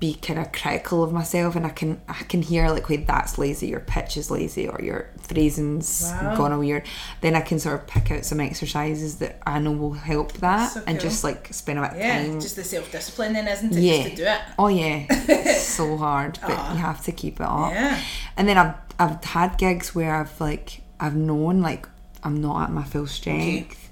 [0.00, 3.36] be kind of critical of myself and I can I can hear like wait that's
[3.36, 6.36] lazy your pitch is lazy or your phrasing's Wow.
[6.36, 6.84] gone a weird
[7.20, 10.72] then I can sort of pick out some exercises that I know will help that
[10.72, 11.08] So and cool.
[11.10, 13.80] just like spend a bit of Yeah, time just the self discipline then, isn't it?
[13.80, 14.40] yeah Just to do it.
[14.58, 16.72] oh yeah it's so hard but Aw.
[16.72, 18.00] you have to keep it up Yeah.
[18.36, 21.86] and then I've I've had gigs where I've like I've known like
[22.24, 23.89] I'm not at my full strength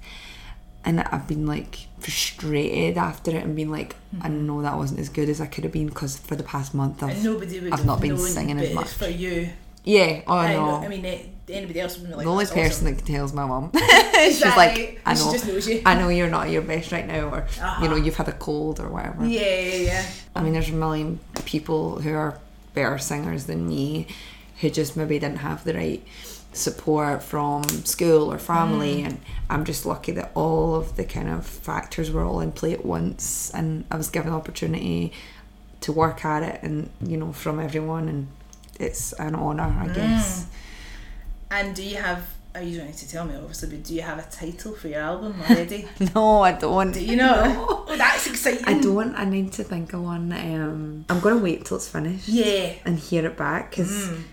[0.89, 5.09] and I've been like frustrated after it and been like I know that wasn't as
[5.09, 7.85] good as I could have been because for the past month I've nobody would I've
[7.85, 8.87] not been singing as much.
[8.87, 9.49] for you.
[9.85, 10.65] Yeah, oh I, no.
[10.65, 11.19] know, I mean, eh,
[11.49, 13.71] anybody else would be like, the only "That's person awesome." that tells my mum.
[14.13, 15.81] She's like, I She know, just knows you.
[15.85, 17.81] I know you're not at your best right now, or Uh-huh.
[17.83, 19.25] you know, you've had a cold or whatever.
[19.25, 20.05] Yeah, yeah, yeah.
[20.35, 22.39] I mean, there's a million people who are
[22.73, 24.07] better singers than me,
[24.59, 26.05] who just maybe didn't have the right
[26.59, 28.41] support from school or Mm.
[28.41, 32.51] family, and I'm just lucky that all of the kind of factors were all in
[32.51, 35.11] play at once, and I was given the opportunity
[35.81, 38.27] to work at it, and you know, from everyone, and
[38.79, 40.45] it's an honour, I guess.
[41.51, 42.21] And do you have?
[42.55, 44.87] Oh, you don't need to tell me, obviously, but do you have a title for
[44.87, 45.87] your album already?
[46.15, 46.91] No, I don't.
[46.91, 47.75] do you know?
[47.91, 48.65] Oh, that's exciting.
[48.65, 49.15] I don't.
[49.15, 50.31] I need to think of one.
[50.31, 52.73] Um, I'm gonna wait till it's finished Yeah.
[52.85, 54.23] and hear it back because Mm.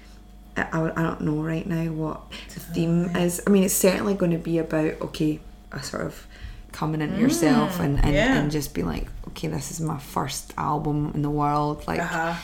[0.57, 2.21] I, I, don't know right now what
[2.55, 3.43] the theme is.
[3.47, 5.41] I mean, it's certainly going to be about okay,
[5.73, 6.27] a sort of
[6.73, 8.37] coming into yourself and and, Mm, yeah.
[8.39, 11.87] and just be like, okay, this is my first album in the world.
[11.87, 12.35] Like, Uh-huh.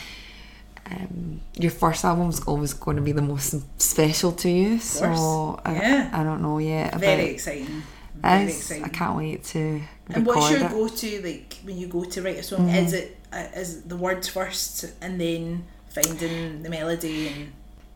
[0.91, 4.79] um, your first album is always going to be the most special to you.
[4.79, 5.61] So course.
[5.65, 6.11] I, Yeah.
[6.13, 6.95] I don't know yet.
[6.97, 7.83] Very about exciting.
[8.15, 8.85] Very exciting.
[8.85, 10.71] I can't wait to And what's your it.
[10.71, 12.69] Go-to like when you go to write a song?
[12.69, 13.45] Is it uh,
[13.87, 17.53] the words first and then finding the melody and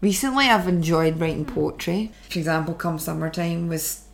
[0.07, 2.13] Recently, I've enjoyed writing poetry.
[2.31, 4.05] For example, "Come Summertime" was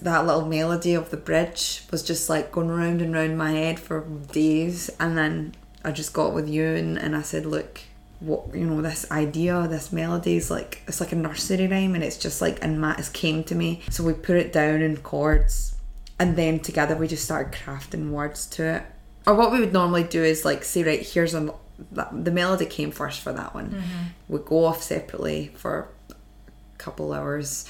[0.00, 3.78] that little melody of the bridge was just like going round and round my head
[3.78, 5.54] for days, and then
[5.84, 7.82] I just got with you and, and I said, "Look,
[8.20, 12.02] what you know, this idea, this melody is like it's like a nursery rhyme, and
[12.02, 14.96] it's just like and Matt has came to me, so we put it down in
[14.96, 15.76] chords,
[16.18, 18.82] and then together we just started crafting words to it.
[19.26, 21.52] Or what we would normally do is like say, right, here's a
[21.92, 23.82] that, the melody came first for that one.
[24.28, 27.66] We go off separately for a couple hours,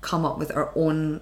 [0.00, 1.20] come up with our own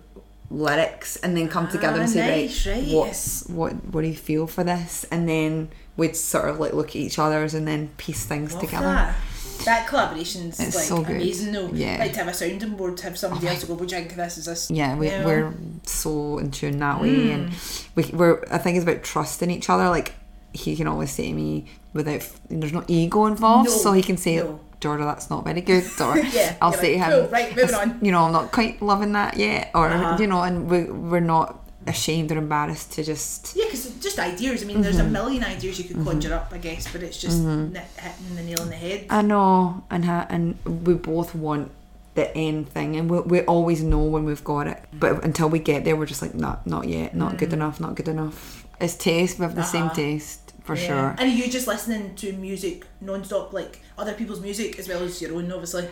[0.51, 2.95] lyrics, and then come together Ah, and say, nice, right, right.
[2.95, 5.05] what's what what do you feel for this?
[5.11, 8.63] And then we'd sort of like look at each other's and then piece things Love
[8.63, 8.87] together.
[8.87, 9.17] That.
[9.65, 11.17] That collaboration's It's like so good.
[11.17, 11.71] amazing though.
[11.73, 11.97] Yeah.
[11.99, 14.15] Like to have a sounding board, to have somebody else to go, do you think
[14.15, 14.37] this?
[14.39, 15.53] Is this Yeah, we, we're
[15.85, 17.51] so in tune that way, and
[17.95, 18.45] we, we're.
[18.51, 19.89] I think it's about trusting each other.
[19.89, 20.13] Like
[20.57, 24.17] he can always say to me without there's no ego involved, No, so he can
[24.17, 24.59] say, no.
[24.81, 27.99] "Georgia, that's not very good," or Yeah, I'll say to him, "Cool, right, moving on."
[28.03, 30.17] You know, I'm not quite loving that yet, or Uh-huh.
[30.21, 30.79] you know, and we
[31.11, 31.49] we're not
[31.87, 34.63] ashamed or embarrassed to just Yeah, because just ideas.
[34.63, 35.13] I mean, there's a Mm-hmm.
[35.13, 38.61] million ideas you could conjure up, I guess, but it's just ni- hitting the nail
[38.61, 39.07] on the head.
[39.09, 41.71] I know, and ha- and we both want
[42.17, 44.83] the end thing, and we, we always know when we've got it.
[44.93, 47.95] But until we get there, we're just like, not not yet, not good enough, not
[47.95, 48.67] good enough.
[48.81, 49.39] It's taste.
[49.39, 49.87] We have the same Mm.
[49.87, 49.95] Uh-huh.
[49.95, 50.87] taste for Yeah.
[50.87, 51.09] sure.
[51.19, 55.23] And are you just listening to music non-stop, like other people's music as well as
[55.23, 55.89] your own, obviously?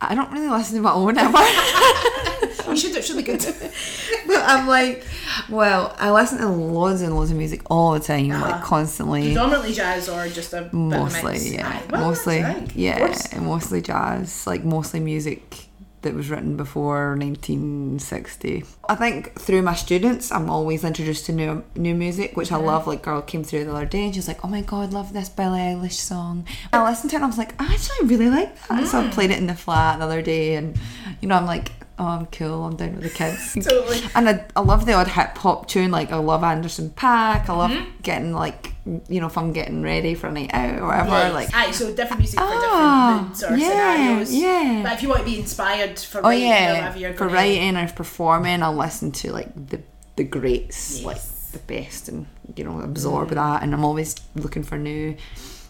[0.00, 2.28] I don't really listen to my own ever.
[2.68, 3.40] You should, it should be good.
[4.26, 5.04] but I'm like,
[5.48, 8.64] well, I listen to loads and loads of music all the time, like Uh-huh.
[8.64, 9.22] constantly.
[9.32, 12.38] Predominantly jazz or just a bit of a Mostly, yeah, well, mostly,
[12.74, 15.66] yeah, mostly jazz, like mostly music
[16.02, 18.64] that was written before 1960.
[18.88, 22.86] I think through my students, I'm always introduced to new new music, which I love.
[22.86, 25.12] Like, girl came through the other day and she was like, "Oh my god, love
[25.12, 28.30] this Billie Eilish song." I listened to it and I was like, "I actually really
[28.30, 29.12] like that." So I Mm.
[29.12, 30.76] played it in the flat the other day, and
[31.20, 31.70] you know, I'm like.
[31.98, 32.64] Oh, I'm cool.
[32.64, 33.54] I'm down with the kids.
[33.68, 34.00] Totally.
[34.14, 35.90] And I, I love the odd hip hop tune.
[35.90, 37.48] Like I love Anderson Paak.
[37.48, 37.90] I love Mm-hmm.
[38.02, 38.72] getting like
[39.08, 41.10] you know if I'm getting ready for a night out or whatever.
[41.10, 41.34] Yes.
[41.34, 44.34] Like Aye, so different music for Ah, different moods or yeah, scenarios.
[44.34, 44.80] yeah.
[44.82, 48.62] But if you want to be inspired for Oh writing yeah, for writing or performing,
[48.62, 49.80] I'll listen to like the
[50.16, 51.20] the greats, like
[51.52, 52.26] the best, and
[52.56, 53.62] you know absorb that.
[53.62, 55.16] And I'm always looking for new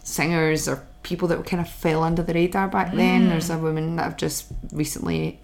[0.03, 3.29] singers or people that kind of fell under the radar back then.
[3.29, 5.39] There's a woman that I've just recently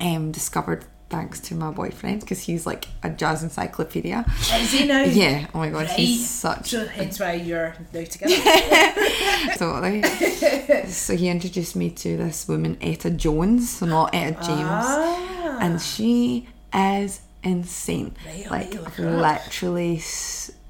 [0.00, 4.24] um, discovered thanks to my boyfriend because he's like a jazz encyclopedia.
[4.52, 5.02] Is he now?
[5.04, 5.90] Yeah, oh my god, Right.
[5.90, 8.34] he's such So hence why you're now together.
[9.56, 10.02] totally.
[10.88, 14.68] so he introduced me to this woman, Etta Jones, so not Etta James.
[14.68, 15.58] Ah.
[15.60, 18.14] and she is insane.
[18.26, 19.22] Right, like need to look her up.
[19.22, 20.02] literally,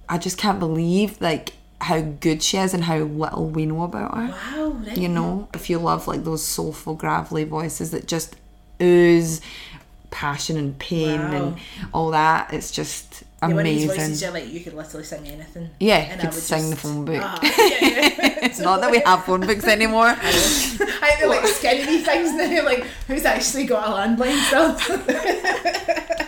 [0.08, 4.16] I just can't believe like how good she is and how little we know about
[4.16, 4.28] her.
[4.56, 4.96] Wow, right.
[4.96, 8.36] You know, if you love like those soulful, gravelly voices that just
[8.83, 9.41] ooze
[10.11, 11.33] passion and pain Wow.
[11.37, 11.57] and
[11.93, 14.24] all that, it's just Yeah, these voices, amazing.
[14.24, 15.70] you're like, you could literally sing anything.
[15.79, 17.22] Yeah, And you could sing the phone book.
[17.22, 17.39] Uh-huh.
[17.43, 18.35] Yeah, yeah.
[18.49, 20.07] It's not that we have phone books anymore.
[20.16, 22.64] I feel like skinny things now.
[22.64, 24.74] Like, who's actually got a landline still?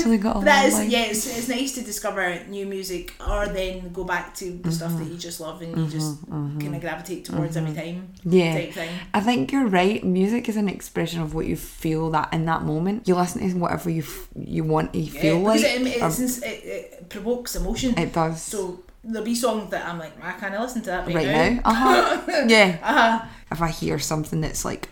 [0.00, 0.90] Actually got a That is, landline?
[0.90, 4.90] yeah, it's, it's nice to discover new music or then go back to the stuff
[4.92, 5.04] Mm-hmm.
[5.04, 8.12] that you just love and you just kind of gravitate towards every time.
[8.24, 8.54] Yeah.
[8.54, 8.90] Type thing.
[9.14, 10.02] I think you're right.
[10.02, 13.06] Music is an expression of what you feel that in that moment.
[13.08, 15.60] You listen to whatever you f- you want to Yeah, feel like.
[15.62, 17.96] it, it's, it, it provokes emotion.
[17.98, 18.42] it does.
[18.42, 21.60] so there'll be songs that I'm like, I can't listen to that right, right now.
[21.64, 22.44] Uh huh.
[22.48, 22.78] yeah.
[22.82, 23.26] Uh-huh.
[23.50, 24.88] If I hear something that's like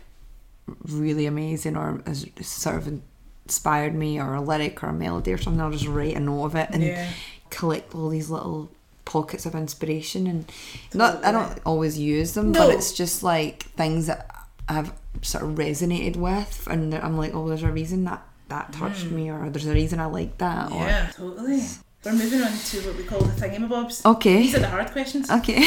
[0.85, 3.01] really amazing or has sort of
[3.49, 6.45] inspired me or a lyric or a melody or something, I'll just write a note
[6.45, 7.09] of it and Yeah.
[7.51, 8.71] collect all these little
[9.07, 10.45] pockets of inspiration and
[10.93, 12.67] not I don't always use them, No.
[12.67, 14.31] but it's just like things that
[14.69, 14.93] I've
[15.23, 19.31] sort of resonated with and I'm like, oh, there's a reason that that touched me
[19.31, 20.87] or there's a reason I like that or Mm.
[20.87, 21.63] Yeah, totally.
[22.05, 24.05] We're moving on to what we call the thingamabobs.
[24.07, 25.31] okay, These are the hard questions.
[25.31, 25.57] okay,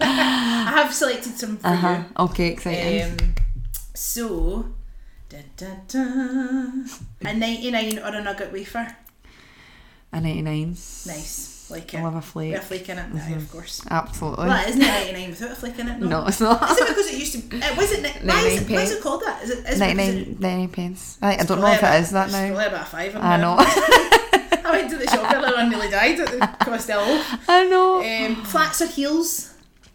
[0.00, 3.02] I have selected some for uh huh, okay, exciting.
[3.20, 3.34] Um,
[3.94, 4.66] so.
[7.24, 8.96] A 99 or a nugget wafer.
[10.12, 10.68] a 99,
[11.06, 11.52] Nice.
[11.68, 11.98] Like it.
[11.98, 12.64] I love a With a flake, Mm-hmm.
[12.68, 13.82] flake in it, aye, of course.
[13.90, 14.46] absolutely.
[14.46, 15.98] Well, isn't it 99 without a flake in it?
[15.98, 16.06] No.
[16.06, 16.62] no, it's not.
[16.70, 17.56] Is it because it used to?
[17.56, 18.06] Uh, was it?
[18.22, 19.42] Why is it, why is it called that?
[19.42, 19.58] Is it?
[19.68, 21.18] Is it, 99, 99 pence.
[21.20, 22.46] I, I don't know if it is that it's now.
[22.46, 23.16] Probably about a five.
[23.16, 23.56] I know.
[24.68, 27.02] I went to the shop earlier and nearly died at the Costello.
[27.48, 28.00] I know.
[28.00, 29.52] Um, flats or heels?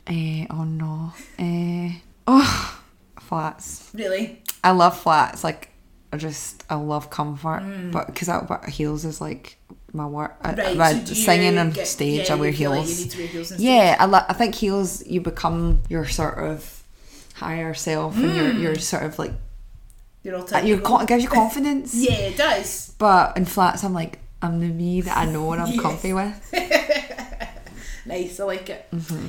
[0.08, 1.14] Eh, oh no.
[1.39, 1.94] Eh,
[2.28, 2.82] oh,
[3.18, 3.92] flats.
[3.94, 4.41] Really?
[4.64, 5.43] I love flats.
[5.43, 5.70] Like,
[6.14, 7.62] I just, I love comfort.
[7.64, 7.91] Mm.
[7.91, 9.57] But because but heels is like
[9.93, 10.36] my work.
[10.43, 10.59] Right.
[10.80, 13.07] I, so singing on get- stage, yeah, I wear like heels.
[13.07, 16.84] to wear heels yeah, I, lo- I think heels, you become your sort of
[17.36, 18.62] higher self and you're, Mm.
[18.62, 19.32] you're sort of like,
[20.24, 21.93] You're all you're con- it gives you confidence.
[21.95, 22.93] Yeah, it does.
[22.99, 25.82] But in flats, I'm like, I'm the me that I know and I'm Yes.
[25.82, 26.53] comfy with.
[28.03, 28.88] Nice, I like it.
[28.91, 29.26] Mm-hmm.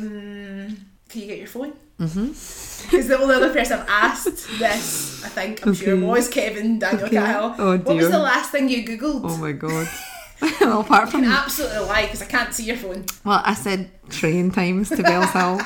[0.00, 0.76] Um,
[1.08, 1.72] can you get your phone?
[2.00, 2.26] Mm-hmm.
[2.90, 6.02] Because the only other person I've asked this, I think, I'm sure, Okay.
[6.06, 7.16] was Kevin Daniel Okay.
[7.16, 7.54] Cahill.
[7.58, 9.22] Oh, What was the last thing you googled?
[9.24, 9.88] Oh my god.
[10.60, 13.06] well, apart from Absolutely lie because I can't see your phone.
[13.24, 15.58] Well, I said train times to Bells Hill.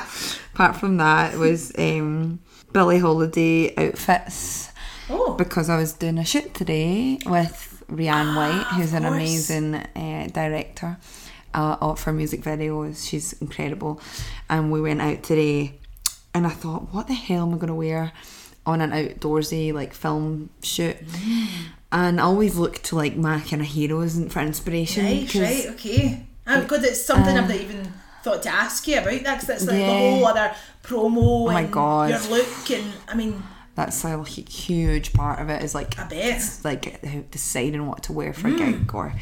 [0.53, 2.39] Apart from that, it was um,
[2.71, 4.69] Billie Holiday outfits
[5.09, 9.13] Oh, because I was doing a shoot today with Rianne White, who's an course.
[9.13, 10.97] amazing uh, director
[11.53, 13.05] uh, for music videos.
[13.09, 13.99] She's incredible.
[14.49, 15.80] And we went out today,
[16.33, 18.11] and I thought, what the hell am I going to wear
[18.65, 20.97] on an outdoorsy like film shoot?
[21.91, 25.03] And I always look to like my kind of heroes and for inspiration.
[25.05, 26.25] right, right, okay.
[26.47, 27.91] Oh, God, it's something I've not even
[28.23, 29.85] thought to ask you about that because that's like Uh, Yeah.
[29.87, 32.09] the whole other promo Oh my and God.
[32.11, 33.43] your look and I mean,
[33.75, 36.59] that's a huge part of it is like I bet.
[36.63, 38.57] like deciding what to wear for a Mm.
[38.57, 39.13] gig or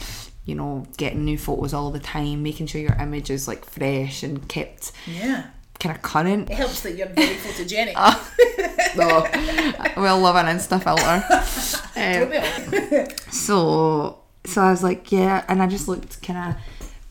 [0.46, 4.22] you know getting new photos all the time making sure your image is like fresh
[4.24, 5.44] and kept Yeah.
[5.80, 6.56] Kind of current It?
[6.56, 7.96] Helps that you're very photogenic.
[8.96, 9.28] no
[10.02, 11.24] we'll love an insta filter.
[12.00, 12.32] Um,
[13.30, 16.62] so so I was like yeah and I just looked kind of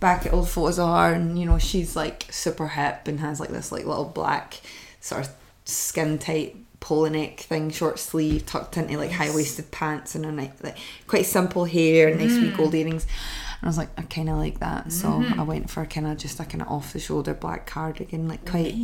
[0.00, 3.38] back at old photos of her and you know she's like super hip and has
[3.38, 4.62] like this like little black
[5.00, 5.30] sort of
[5.66, 10.32] skin tight polo neck thing short sleeve tucked into like high waisted pants and a
[10.62, 13.06] like quite simple hair nice wee gold earrings
[13.60, 16.16] and I was like I kind of like that so I went for kind of
[16.18, 18.74] just a kind of off the shoulder black cardigan like quite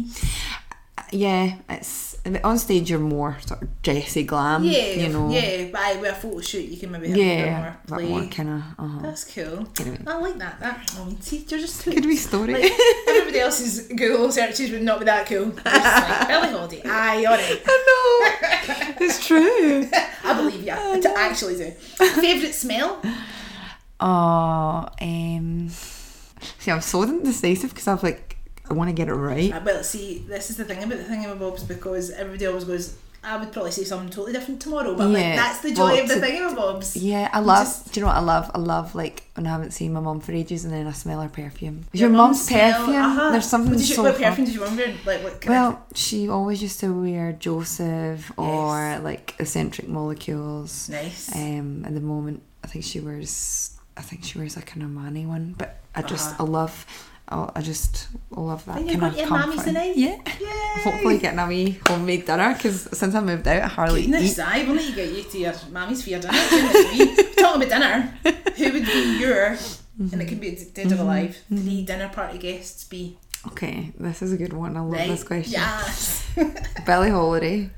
[1.12, 5.66] yeah it's on stage you're more sort of dressy glam Yeah, you know yeah.
[5.66, 8.29] By with a photo shoot, you can maybe have yeah a bit more play.
[8.29, 8.99] kind of uh-huh.
[9.03, 9.68] That's cool.
[9.81, 9.99] Anyway.
[10.07, 10.59] I like that.
[10.61, 12.72] That I mean, see, you're just good wee story like
[13.09, 15.51] everybody else's Google searches would not be that cool.
[15.51, 15.72] Just like,
[16.55, 16.83] Holiday.
[16.85, 17.62] Aye, alright.
[17.66, 19.89] I know it's true
[20.25, 20.72] I believe you.
[20.72, 21.70] I t- actually do.
[21.72, 23.03] Favorite smell?
[24.07, 28.36] Oh, um, see, I'm so indecisive because I've like
[28.68, 29.52] I want to get it right.
[29.52, 32.96] Uh, well, see, this is the thing about the thingamabobs because everybody always goes.
[33.26, 36.09] I would probably say something totally different tomorrow, but like that's the joy well, of
[36.09, 36.92] the to- thingamabobs.
[37.00, 37.64] Yeah, I love.
[37.66, 38.50] just- do you know what I love?
[38.55, 41.22] I love like when I haven't seen my mum for ages, and then I smell
[41.22, 41.86] her perfume.
[41.94, 42.94] Your your, mum's perfume?
[42.94, 43.30] uh-huh.
[43.30, 44.02] There's something What, did you, so.
[44.02, 44.24] what fun.
[44.24, 44.76] perfume did you want?
[45.07, 45.40] Like what?
[45.40, 49.02] Kind Well, she always used to wear Joseph or Yes.
[49.02, 50.90] like Escentric Molecules.
[50.90, 51.34] Nice.
[51.34, 53.70] Um, at the moment, I think she wears.
[53.97, 56.09] I think she wears like an Armani one, but I uh-huh.
[56.09, 56.45] just Uh-huh.
[56.45, 56.86] I love.
[57.30, 59.64] Oh, I just love that And you've got your comfort.
[59.64, 59.97] tonight?
[59.97, 60.18] Yeah.
[60.40, 60.82] Yay!
[60.82, 64.45] Hopefully getting a wee homemade dinner because since I moved out, I hardly Goodness, eat.
[64.45, 66.34] I will need to get you to your mammy's for your dinner.
[67.38, 68.18] Talking about dinner,
[68.57, 69.57] who would be your
[69.99, 71.38] and it could be dead or alive.
[71.49, 73.16] Three dinner party guests be
[73.47, 74.76] Okay, this is a good one.
[74.76, 75.09] I love right.
[75.09, 75.53] this question.
[75.53, 76.26] Yes.
[76.86, 77.70] Billie Holiday,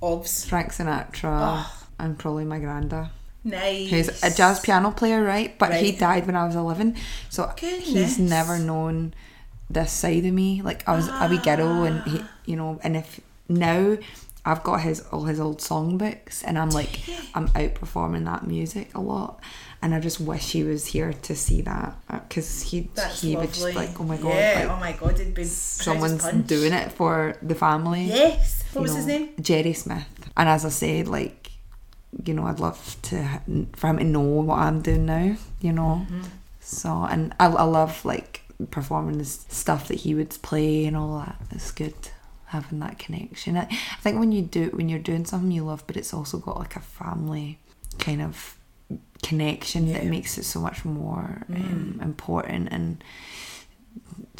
[0.00, 0.44] Obs.
[0.48, 1.84] Frank Sinatra, Oh.
[1.98, 3.10] and probably my granda.
[3.44, 3.90] Nice.
[3.90, 5.58] Who's a jazz piano player, right?
[5.58, 6.96] But he died when I was 11.
[7.28, 7.88] So Goodness.
[7.88, 9.14] he's never known
[9.68, 10.62] this side of me.
[10.62, 12.10] Like I was a wee girl and Ah.
[12.10, 13.96] he, you know, and if now
[14.44, 17.00] I've got his all his old songbooks and I'm like
[17.34, 19.40] I'm outperforming that music a lot.
[19.84, 21.96] And I just wish he was here to see that
[22.28, 23.72] because he That's he would lovely.
[23.72, 24.54] just like oh my god Yeah.
[24.60, 25.18] like oh my god.
[25.20, 28.04] It'd be someone's doing it for the family.
[28.04, 28.62] Yes.
[28.72, 29.30] What was his name?
[29.40, 30.06] Gerry Smith.
[30.36, 31.41] And as I said, like,
[32.24, 33.40] you know, I'd love to
[33.74, 35.36] for him to know what I'm doing now.
[35.60, 36.22] You know, Mm-hmm.
[36.60, 41.18] so and I, I love like performing the stuff that he would play and all
[41.18, 41.36] that.
[41.50, 41.94] It's good
[42.46, 43.56] having that connection.
[43.56, 46.38] I, I think when you do when you're doing something you love, but it's also
[46.38, 47.58] got like a family
[47.98, 48.56] kind of
[49.22, 52.02] connection that makes it so much more um, Mm.
[52.04, 53.02] important and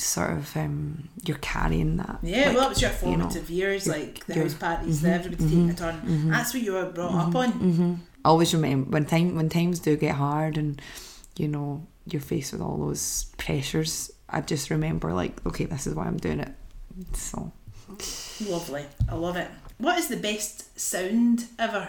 [0.03, 2.18] sort of um, you're carrying that.
[2.22, 4.55] Yeah, like, well, it was your you know, formative years, your- like the your- house
[4.55, 6.30] parties, mhm, the everybody taking a turn.
[6.30, 7.50] That's what you were brought up on.
[7.53, 7.94] hmm
[8.24, 10.80] I always remember when time when times do get hard and
[11.36, 14.11] you know you're faced with all those pressures.
[14.28, 16.53] I just remember like, okay, this is why I'm doing it.
[17.14, 17.53] So
[18.48, 18.84] Lovely.
[19.09, 19.48] I love it.
[19.78, 21.88] What is the best sound ever?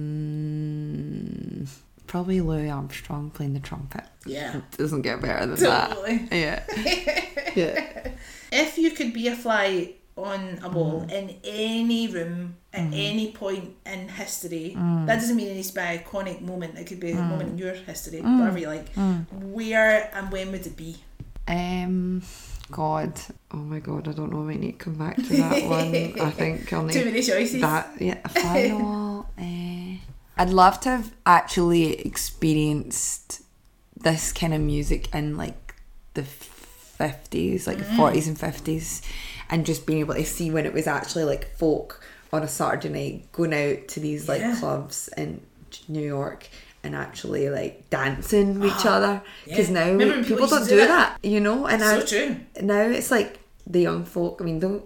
[0.00, 1.66] um,
[2.10, 4.02] probably Louis Armstrong playing the trumpet.
[4.26, 4.56] Yeah.
[4.56, 6.16] It doesn't get better than Totally.
[6.18, 6.36] that.
[6.36, 8.12] Yeah, yeah.
[8.50, 11.10] If you could be a fly on a wall Mm-hmm.
[11.10, 15.06] in any room at any point in history, Mm.
[15.06, 16.76] that doesn't mean it needs to be an iconic moment.
[16.78, 18.38] It could be a moment in your history, Mm.
[18.40, 18.88] whatever you like.
[19.56, 20.96] Where and when would it be?
[21.46, 22.22] Um,
[22.72, 23.12] God,
[23.52, 24.40] oh my God, I don't know.
[24.40, 25.94] I might need to come back to that one.
[26.28, 27.60] I think I'll need Too many choices.
[27.60, 29.26] That yeah, a final.
[29.38, 29.96] uh,
[30.40, 33.42] I'd love to have actually experienced
[33.96, 35.74] this kind of music in like
[36.14, 37.96] the fifties, like Mm.
[37.96, 39.02] forties and fifties,
[39.50, 42.00] and just being able to see when it was actually like folk
[42.32, 44.56] on a Saturday night, going out to these like Yeah.
[44.58, 45.40] clubs in
[45.88, 46.48] New York.
[46.82, 49.92] And actually, like dancing with each other, because yeah.
[49.92, 51.66] now people, people don't do do that, you know.
[51.66, 52.36] And so I, true.
[52.62, 54.40] now it's like the young folk.
[54.40, 54.82] I mean, don't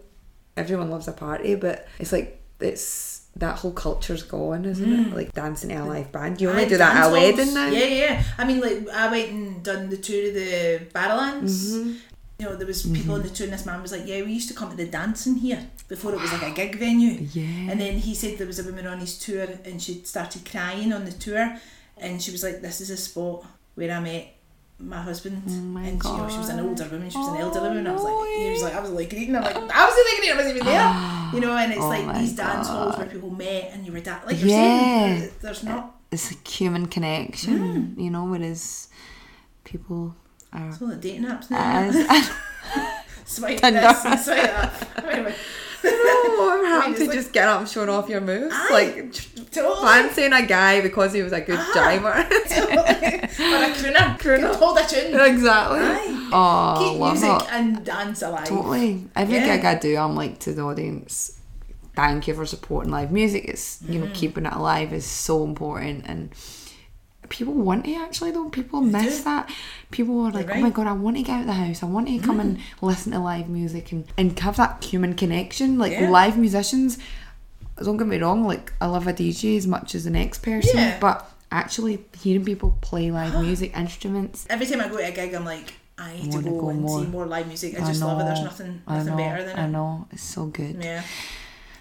[0.57, 5.15] everyone loves a party, but it's like it's that whole culture's gone, isn't it?
[5.15, 6.41] Like dancing in a live band.
[6.41, 6.67] You only Mm.
[6.67, 7.67] Aye, do that at a wedding now.
[7.69, 8.23] Yeah, yeah.
[8.39, 11.73] I mean, like I went and done the tour of the Barrowlands.
[11.73, 11.93] Mm-hmm.
[12.39, 14.33] You know, there was people on the tour, and this man was like, "Yeah, we
[14.33, 17.71] used to come to the dancing here before it was like a gig venue." Yeah.
[17.71, 20.93] And then he said there was a woman on his tour, and she started crying
[20.93, 21.57] on the tour,
[21.97, 24.35] and she was like, "This is a spot where I met."
[24.79, 27.09] My husband, Oh my and she, you know, she was an older woman.
[27.09, 27.87] She was an Oh, elderly woman.
[27.87, 29.37] I was no like, he was like, I was like reading.
[29.37, 30.33] I'm like, I was like reading.
[30.33, 31.11] I wasn't even there.
[31.35, 33.99] You know, and it's Oh like these dance halls where people met, and you were
[34.01, 35.17] da- like you're Yeah.
[35.19, 37.59] saying, there's not it's a human connection,
[37.97, 38.01] Mm.
[38.05, 38.89] you know, whereas
[39.65, 40.15] people
[40.53, 41.91] are It's all the dating apps now.
[43.25, 45.05] Swipe this and swipe that.
[45.05, 45.35] Anyway,
[45.85, 48.55] No, I'm I happy to like- just get up and showing off your moves.
[48.57, 48.69] Aye.
[48.71, 49.87] Like totally.
[49.87, 52.13] fancying a guy because he was a good driver.
[52.49, 52.77] totally.
[52.77, 54.19] or a crooner.
[54.25, 54.55] Crooner.
[54.57, 55.15] Hold a tune.
[55.21, 55.79] exactly.
[55.81, 56.31] Aye.
[56.33, 57.53] Oh, Keep love music it.
[57.53, 58.47] and dance alive.
[58.47, 59.05] Totally.
[59.15, 59.57] Every Yeah.
[59.57, 61.39] gig I do, I'm like to the audience,
[61.95, 63.45] thank you for supporting live music.
[63.47, 64.05] It's, you Mm-hmm.
[64.07, 66.05] know, keeping it alive is so important.
[66.07, 66.31] And
[67.29, 68.49] people want it actually, though.
[68.49, 69.51] People miss that.
[69.91, 70.71] People are like, You're oh my.
[70.71, 70.75] Mm.
[70.75, 71.83] God, I want to get out of the house.
[71.83, 75.79] I want to come and listen to live music and, and have that human connection.
[75.79, 76.11] Like Yeah.
[76.11, 76.99] live musicians,
[77.83, 80.77] don't get me wrong, like I love a DJ as much as the next person,
[80.79, 80.99] Yeah.
[81.01, 85.35] but actually hearing people play live music, instruments, Every time I go to a gig,
[85.35, 87.01] I'm like, I need to Wanna go, go and more.
[87.01, 87.79] see more live music.
[87.81, 88.25] I I just love it.
[88.25, 89.63] There's nothing, nothing better than it.
[89.63, 90.83] I know, it's so good.
[90.83, 91.03] Yeah.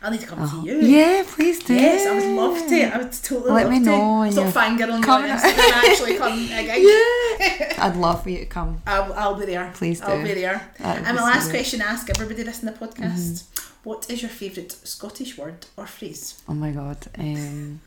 [0.03, 0.61] I'll need to come Uh-huh.
[0.61, 0.79] see you.
[0.81, 1.73] Yeah, please do.
[1.73, 2.81] Yes, I would love to.
[2.93, 3.85] I would totally Let love me to.
[3.85, 6.83] know when Stop fangirling on Instagram actually come to a gig.
[6.83, 7.73] Yeah.
[7.85, 8.81] I'd love for you to come.
[8.85, 9.71] I'll, I'll be there.
[9.75, 10.69] Please I'll be there.
[10.79, 13.69] That'd And be my last question I ask everybody this in the podcast Mm-hmm.
[13.89, 16.41] What is your favourite Scottish word or phrase?
[16.47, 16.99] Oh my god.
[17.17, 17.81] Um,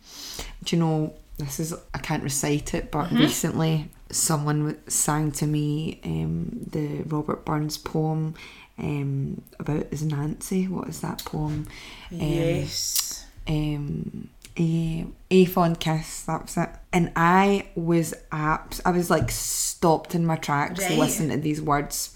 [0.65, 3.17] do you know this is I can't recite it, but Mm-hmm.
[3.19, 8.35] recently someone sang to me um, the Robert Burns poem
[8.79, 10.67] um, about is Nancy.
[10.69, 11.67] What is that poem?
[12.11, 13.25] yes.
[13.49, 19.31] um a, a fond kiss that was it and i was abs i was like
[19.31, 20.99] stopped in my tracks Right.
[20.99, 22.11] listening to these words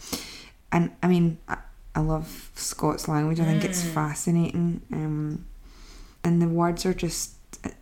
[0.73, 1.59] and i mean i,
[1.95, 3.93] I love scots language i think it's Mm.
[3.93, 5.45] fascinating um
[6.25, 7.33] and the words are just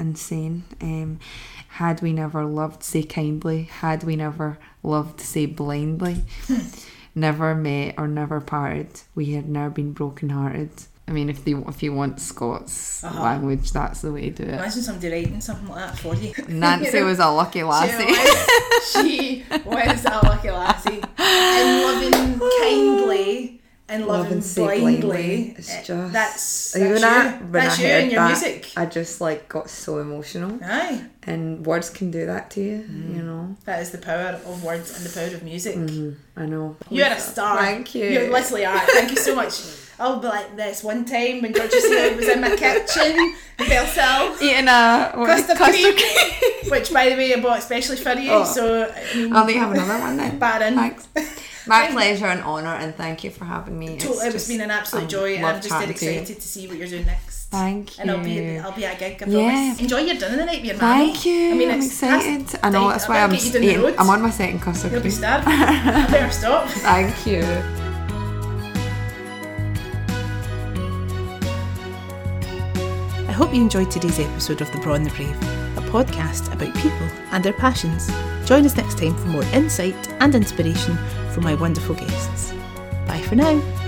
[0.01, 1.21] insane um
[1.69, 6.23] had we never loved say kindly had we never loved say blindly
[7.19, 10.71] never met or never parted we had never been broken hearted
[11.07, 13.23] I mean, if they if you want Scots Uh-huh.
[13.23, 14.61] language, that's the way to do it.
[14.61, 16.35] Imagine somebody writing something like that for you.
[16.49, 18.05] Nancy was a lucky She lassie.
[18.05, 21.01] was, she was a lucky lassie.
[21.17, 23.58] And loving kindly
[23.91, 25.01] and loving, Loving so blindly.
[25.01, 25.55] blindly.
[25.57, 27.47] It's Eh, just that's, even that's that you.
[27.47, 28.73] when That's I you heard and your that, music.
[28.77, 31.05] I just like got so emotional, Aye.
[31.25, 32.79] and words can do that to you.
[32.89, 33.17] Mm.
[33.17, 35.77] You know, That is the power of words and the power of music.
[36.37, 36.77] I know.
[36.91, 37.57] You're a star.
[37.59, 38.05] Thank you.
[38.07, 38.79] You literally are.
[38.79, 39.55] Thank you so much.
[40.01, 41.75] I'll be like this one time when Georgia
[42.17, 43.17] was in my kitchen
[43.59, 44.41] in Bellshill.
[44.41, 48.31] Eating a Custard, custard cream, which by the way I bought especially for you.
[48.31, 48.45] Oh.
[48.45, 50.39] So I mean, I'll need to have another one then.
[50.39, 50.75] Baron.
[50.77, 51.09] Thanks.
[51.69, 53.97] My pleasure and honour, and thank you for having me.
[53.99, 56.41] to- it's just- been an absolute I joy, and I'm just dead chatting to excited
[56.41, 57.47] to, see what you're doing next.
[57.51, 58.03] Thank you.
[58.03, 59.23] And I'll be at, I'll be at a gig.
[59.23, 59.49] I Yeah.
[59.51, 59.81] promise.
[59.81, 61.13] Enjoy your dinner tonight with your mammy.
[61.13, 61.51] Thank you.
[61.51, 62.47] I mean, I'm excited.
[62.63, 63.31] I know that's why I'm.
[63.31, 63.83] get you down the eating.
[63.83, 63.95] road.
[63.99, 65.19] I'm on my second custard You'll be cream.
[65.19, 65.49] starving.
[65.55, 66.69] I better stop.
[66.69, 67.43] Thank you.
[73.29, 75.37] I hope you enjoyed today's episode of The Braw and the Brave,
[75.77, 78.09] a podcast about people and their passions.
[78.47, 80.97] Join us next time for more insight and inspiration
[81.39, 82.53] from my wonderful guests.
[83.07, 83.88] Bye for now.